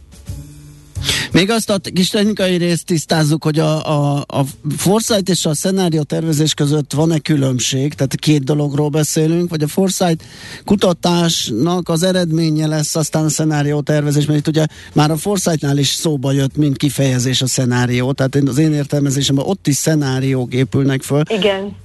Még 1.37 1.51
azt 1.51 1.71
a 1.71 1.79
kis 1.95 2.09
technikai 2.09 2.57
részt 2.57 2.87
tisztázzuk, 2.87 3.45
hogy 3.45 3.59
a, 3.59 3.89
a, 3.89 4.25
a 4.27 4.43
foresight 4.77 5.29
és 5.29 5.47
a 5.47 5.55
szenárió 5.55 6.03
tervezés 6.03 6.55
között 6.55 6.93
van-e 6.93 7.19
különbség, 7.19 7.95
tehát 7.95 8.15
két 8.15 8.45
dologról 8.45 8.89
beszélünk, 8.89 9.51
vagy 9.51 9.63
a 9.63 9.67
foresight 9.69 10.25
kutatásnak 10.65 11.89
az 11.89 12.03
eredménye 12.03 12.67
lesz 12.67 12.97
aztán 12.97 13.25
a 13.25 13.29
szenárió 13.29 13.81
tervezés, 13.81 14.27
mert 14.27 14.39
itt 14.39 14.49
ugye 14.49 14.67
már 14.95 15.11
a 15.11 15.17
foresightnál 15.17 15.79
is 15.79 15.89
szóba 15.89 16.33
jött, 16.33 16.57
mint 16.57 16.77
kifejezés 16.77 17.43
a 17.43 17.47
szenárió, 17.47 18.13
tehát 18.13 18.35
az 18.35 18.59
én 18.59 18.73
értelmezésemben 18.73 19.45
ott 19.47 19.67
is 19.67 19.75
szenáriók 19.75 20.55
épülnek 20.55 21.03
föl. 21.03 21.23
Igen. 21.29 21.77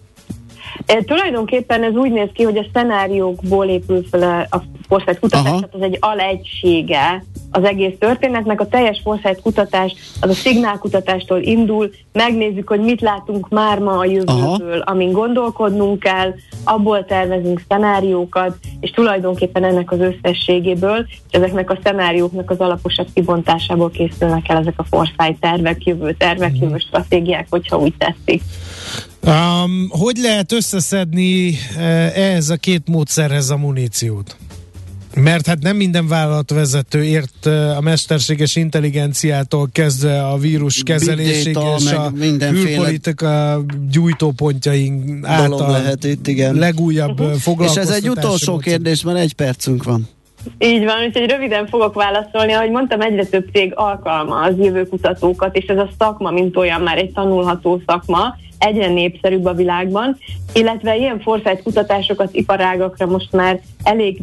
E, 0.85 1.03
tulajdonképpen 1.03 1.83
ez 1.83 1.93
úgy 1.93 2.11
néz 2.11 2.29
ki, 2.33 2.43
hogy 2.43 2.57
a 2.57 2.65
szenáriókból 2.73 3.67
épül 3.67 4.05
fel 4.11 4.47
a, 4.49 4.55
a 4.55 4.63
foresight 4.87 5.19
kutatás, 5.19 5.43
tehát 5.43 5.75
az 5.75 5.81
egy 5.81 5.97
alegysége 5.99 7.23
az 7.51 7.63
egész 7.63 7.93
történetnek. 7.99 8.61
A 8.61 8.67
teljes 8.67 9.01
foresight 9.03 9.41
kutatás 9.41 9.93
az 10.19 10.29
a 10.29 10.33
szignálkutatástól 10.33 11.41
indul, 11.41 11.89
megnézzük, 12.13 12.67
hogy 12.67 12.79
mit 12.79 13.01
látunk 13.01 13.49
már 13.49 13.79
ma 13.79 13.97
a 13.97 14.05
jövőből, 14.05 14.81
Aha. 14.81 14.91
amin 14.91 15.11
gondolkodnunk 15.11 15.99
kell, 15.99 16.33
abból 16.63 17.05
tervezünk 17.05 17.63
szenáriókat, 17.67 18.57
és 18.79 18.91
tulajdonképpen 18.91 19.63
ennek 19.63 19.91
az 19.91 19.99
összességéből, 19.99 21.05
és 21.07 21.37
ezeknek 21.37 21.69
a 21.69 21.79
szenárióknak 21.83 22.49
az 22.49 22.59
alaposabb 22.59 23.07
kibontásából 23.13 23.89
készülnek 23.89 24.49
el 24.49 24.57
ezek 24.57 24.79
a 24.79 24.83
foresight 24.83 25.39
tervek, 25.39 25.83
jövő 25.83 26.15
tervek, 26.17 26.57
jövő 26.57 26.77
stratégiák, 26.77 27.47
hogyha 27.49 27.77
úgy 27.77 27.93
tetszik. 27.97 28.41
Um, 29.25 29.87
hogy 29.89 30.17
lehet 30.17 30.51
összeszedni 30.51 31.53
eh, 31.77 32.17
ehhez 32.17 32.49
a 32.49 32.55
két 32.55 32.87
módszerhez 32.87 33.49
a 33.49 33.57
muníciót? 33.57 34.35
Mert 35.15 35.47
hát 35.47 35.61
nem 35.61 35.75
minden 35.75 36.07
vállalatvezető 36.07 37.03
ért 37.03 37.45
a 37.77 37.81
mesterséges 37.81 38.55
intelligenciától 38.55 39.69
kezdve 39.71 40.27
a 40.27 40.37
vírus 40.37 40.83
kezelésig 40.83 41.53
data, 41.53 41.75
és 41.77 41.91
a 41.91 42.11
külpolitika 42.51 43.61
gyújtópontjaink 43.91 45.03
Dolog 45.05 45.25
által 45.25 45.71
lehet 45.71 46.03
itt, 46.03 46.27
igen. 46.27 46.55
legújabb 46.55 47.19
uh-huh. 47.19 47.65
És 47.65 47.75
ez 47.75 47.89
egy 47.89 48.09
utolsó 48.09 48.57
kérdés, 48.57 49.03
mert 49.03 49.17
egy 49.17 49.33
percünk 49.33 49.83
van. 49.83 50.09
Így 50.57 50.83
van, 50.83 51.03
úgyhogy 51.07 51.29
röviden 51.29 51.67
fogok 51.67 51.93
válaszolni. 51.93 52.53
Ahogy 52.53 52.69
mondtam, 52.69 53.01
egyre 53.01 53.25
több 53.25 53.45
cég 53.53 53.71
alkalmaz 53.75 54.57
jövőkutatókat, 54.57 55.55
és 55.55 55.65
ez 55.65 55.77
a 55.77 55.89
szakma, 55.97 56.31
mint 56.31 56.57
olyan 56.57 56.81
már 56.81 56.97
egy 56.97 57.11
tanulható 57.11 57.81
szakma, 57.85 58.35
egyre 58.61 58.87
népszerűbb 58.87 59.45
a 59.45 59.53
világban, 59.53 60.17
illetve 60.53 60.97
ilyen 60.97 61.19
foresight 61.19 61.63
kutatásokat 61.63 62.33
iparágakra 62.33 63.05
most 63.05 63.31
már 63.31 63.59
elég 63.83 64.21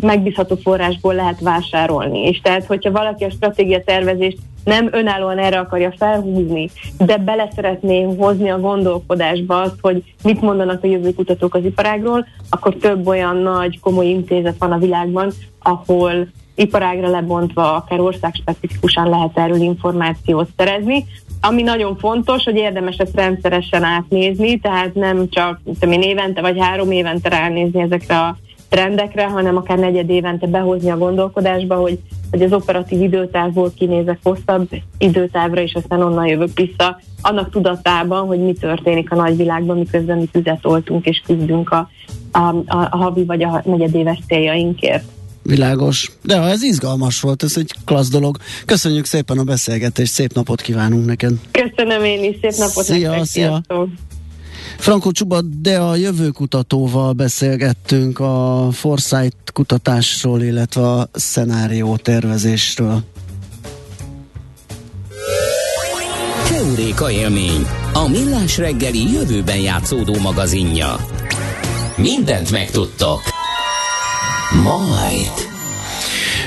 megbízható 0.00 0.56
forrásból 0.56 1.14
lehet 1.14 1.40
vásárolni. 1.40 2.18
És 2.18 2.40
tehát, 2.40 2.66
hogyha 2.66 2.90
valaki 2.90 3.24
a 3.24 3.30
stratégia 3.30 3.84
tervezést 3.84 4.38
nem 4.64 4.88
önállóan 4.92 5.38
erre 5.38 5.58
akarja 5.58 5.94
felhúzni, 5.98 6.70
de 6.98 7.16
bele 7.16 7.48
szeretné 7.54 8.02
hozni 8.02 8.50
a 8.50 8.60
gondolkodásba 8.60 9.60
azt, 9.60 9.76
hogy 9.80 10.02
mit 10.22 10.40
mondanak 10.40 10.84
a 10.84 10.86
jövőkutatók 10.86 11.54
az 11.54 11.64
iparágról, 11.64 12.26
akkor 12.50 12.74
több 12.74 13.06
olyan 13.06 13.36
nagy, 13.36 13.80
komoly 13.80 14.06
intézet 14.06 14.56
van 14.58 14.72
a 14.72 14.78
világban, 14.78 15.32
ahol 15.62 16.28
iparágra 16.54 17.08
lebontva, 17.08 17.74
akár 17.74 18.00
országspecifikusan 18.00 19.08
lehet 19.08 19.38
erről 19.38 19.60
információt 19.60 20.48
szerezni. 20.56 21.04
Ami 21.40 21.62
nagyon 21.62 21.96
fontos, 21.96 22.44
hogy 22.44 22.56
érdemes 22.56 22.96
ezt 22.96 23.14
rendszeresen 23.14 23.82
átnézni, 23.82 24.58
tehát 24.58 24.94
nem 24.94 25.28
csak 25.28 25.60
én, 25.80 26.02
évente 26.02 26.40
vagy 26.40 26.58
három 26.58 26.90
évente 26.90 27.28
ránézni 27.28 27.80
ezekre 27.80 28.18
a 28.18 28.36
trendekre, 28.68 29.26
hanem 29.28 29.56
akár 29.56 29.78
negyed 29.78 30.10
évente 30.10 30.46
behozni 30.46 30.90
a 30.90 30.98
gondolkodásba, 30.98 31.76
hogy, 31.76 31.98
hogy 32.30 32.42
az 32.42 32.52
operatív 32.52 33.02
időtávból 33.02 33.72
kinézek 33.76 34.18
hosszabb 34.22 34.68
időtávra, 34.98 35.60
és 35.60 35.74
aztán 35.74 36.02
onnan 36.02 36.26
jövök 36.26 36.50
vissza, 36.54 37.00
annak 37.22 37.50
tudatában, 37.50 38.26
hogy 38.26 38.38
mi 38.38 38.52
történik 38.52 39.12
a 39.12 39.16
nagyvilágban, 39.16 39.78
miközben 39.78 40.18
mi 40.18 40.26
tüzet 40.26 40.66
oltunk 40.66 41.06
és 41.06 41.22
küzdünk 41.26 41.70
a, 41.70 41.88
a, 42.32 42.38
a, 42.38 42.88
a 42.90 42.96
havi 42.96 43.24
vagy 43.24 43.42
a 43.42 43.62
negyedéves 43.64 44.18
céljainkért. 44.26 45.04
Világos. 45.48 46.10
De 46.22 46.38
ha 46.38 46.48
ez 46.48 46.62
izgalmas 46.62 47.20
volt, 47.20 47.42
ez 47.42 47.56
egy 47.56 47.74
klassz 47.84 48.08
dolog. 48.08 48.36
Köszönjük 48.64 49.04
szépen 49.04 49.38
a 49.38 49.42
beszélgetést, 49.42 50.12
szép 50.12 50.32
napot 50.32 50.60
kívánunk 50.60 51.06
neked. 51.06 51.32
Köszönöm 51.50 52.04
én 52.04 52.24
is, 52.24 52.36
szép 52.40 52.58
napot 52.58 52.84
szia, 52.84 53.10
nektek, 53.10 53.26
szia. 53.26 53.62
Franko 54.78 55.10
Csuba, 55.10 55.40
de 55.40 55.78
a 55.78 55.96
jövőkutatóval 55.96 57.12
beszélgettünk 57.12 58.18
a 58.18 58.68
Foresight 58.72 59.52
kutatásról, 59.52 60.42
illetve 60.42 60.82
a 60.88 61.08
szenárió 61.12 61.96
tervezésről. 61.96 63.02
Keuréka 66.48 67.10
élmény, 67.10 67.66
a 67.92 68.08
millás 68.08 68.58
reggeli 68.58 69.12
jövőben 69.12 69.58
játszódó 69.58 70.18
magazinja. 70.18 70.96
Mindent 71.96 72.50
megtudtok. 72.50 73.37
Majd. 74.52 75.32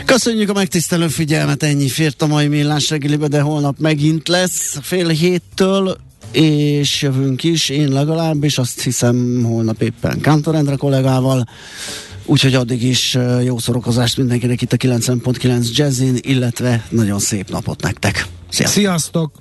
Köszönjük 0.06 0.50
a 0.50 0.54
megtisztelő 0.54 1.08
figyelmet, 1.08 1.64
ennyi 1.64 1.88
fért 1.88 2.22
a 2.22 2.28
mai 2.28 2.48
millás 2.48 2.90
reggelibe, 2.90 3.28
de 3.28 3.42
holnap 3.42 3.80
megint 3.80 4.28
lesz 4.28 4.78
fél 4.82 5.08
héttől 5.08 5.98
és 6.32 7.02
jövünk 7.02 7.44
is, 7.44 7.70
én 7.70 7.88
legalábbis, 7.92 8.58
azt 8.58 8.82
hiszem 8.82 9.44
holnap 9.44 9.82
éppen 9.82 10.20
Kántor 10.20 10.56
Endre 10.56 10.76
kollégával, 10.76 11.48
úgyhogy 12.26 12.56
addig 12.56 12.84
is 12.84 13.18
jó 13.44 13.58
szórakozást 13.58 14.18
mindenkinek 14.18 14.62
itt 14.62 14.74
a 14.74 14.78
90.9 14.78 15.76
Jazzin, 15.76 16.18
illetve 16.22 16.86
nagyon 16.90 17.20
szép 17.20 17.50
napot 17.50 17.82
nektek. 17.82 18.28
Sziasztok! 18.50 18.82
Sziasztok! 18.82 19.41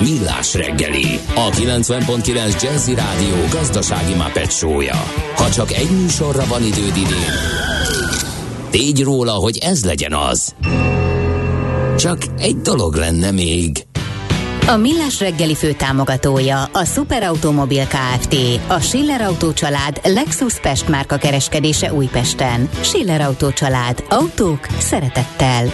Millás 0.00 0.54
reggeli, 0.54 1.20
a 1.34 1.50
90.9 1.50 2.62
Jazzy 2.62 2.94
Rádió 2.94 3.34
gazdasági 3.50 4.14
mapetsója. 4.14 5.04
Ha 5.36 5.50
csak 5.50 5.72
egy 5.72 5.90
műsorra 5.90 6.44
van 6.46 6.62
időd 6.62 6.96
idén, 6.96 7.32
tégy 8.70 9.02
róla, 9.02 9.32
hogy 9.32 9.58
ez 9.58 9.84
legyen 9.84 10.14
az. 10.14 10.54
Csak 11.96 12.18
egy 12.38 12.56
dolog 12.56 12.94
lenne 12.94 13.30
még. 13.30 13.84
A 14.66 14.76
Millás 14.76 15.20
reggeli 15.20 15.54
fő 15.54 15.72
támogatója 15.72 16.62
a 16.62 16.84
Superautomobil 16.84 17.86
KFT, 17.86 18.36
a 18.66 18.80
Schiller 18.80 19.20
Auto 19.20 19.52
család 19.52 20.00
Lexus 20.04 20.60
Pest 20.60 20.88
márka 20.88 21.16
kereskedése 21.16 21.92
Újpesten. 21.92 22.68
Schiller 22.80 23.20
Auto 23.20 23.52
család. 23.52 24.04
Autók 24.08 24.66
szeretettel. 24.78 25.72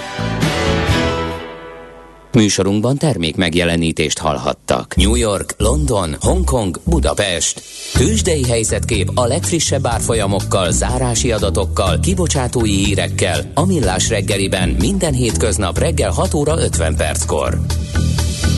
Műsorunkban 2.37 2.97
termék 2.97 3.37
megjelenítést 3.37 4.19
hallhattak. 4.19 4.97
New 4.97 5.15
York, 5.15 5.55
London, 5.59 6.17
Hongkong, 6.21 6.81
Budapest. 6.85 7.63
Tősdei 7.93 8.45
helyzetkép 8.45 9.11
a 9.15 9.27
legfrissebb 9.27 9.87
árfolyamokkal, 9.87 10.71
zárási 10.71 11.33
adatokkal, 11.33 12.01
kibocsátói 12.01 12.85
hírekkel, 12.85 13.41
a 13.55 13.67
Millás 13.67 14.09
reggeliben 14.09 14.69
minden 14.69 15.13
hétköznap 15.13 15.79
reggel 15.79 16.11
6 16.11 16.35
óra 16.35 16.63
50 16.63 16.97
perckor. 16.97 17.59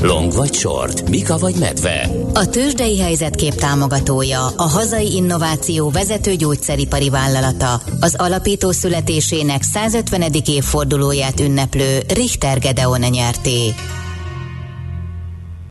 Long 0.02 0.32
vagy 0.32 0.54
short, 0.54 1.08
Mika 1.08 1.38
vagy 1.38 1.54
medve. 1.58 2.10
A 2.34 2.48
tőzsdei 2.48 2.98
helyzetkép 2.98 3.54
támogatója, 3.54 4.46
a 4.56 4.62
hazai 4.62 5.14
innováció 5.14 5.90
vezető 5.90 6.34
gyógyszeripari 6.34 7.10
vállalata, 7.10 7.80
az 8.00 8.14
alapító 8.18 8.70
születésének 8.70 9.62
150. 9.62 10.32
évfordulóját 10.46 11.40
ünneplő 11.40 12.02
Richter 12.08 12.58
Gedeon 12.58 13.00
nyerté. 13.00 13.74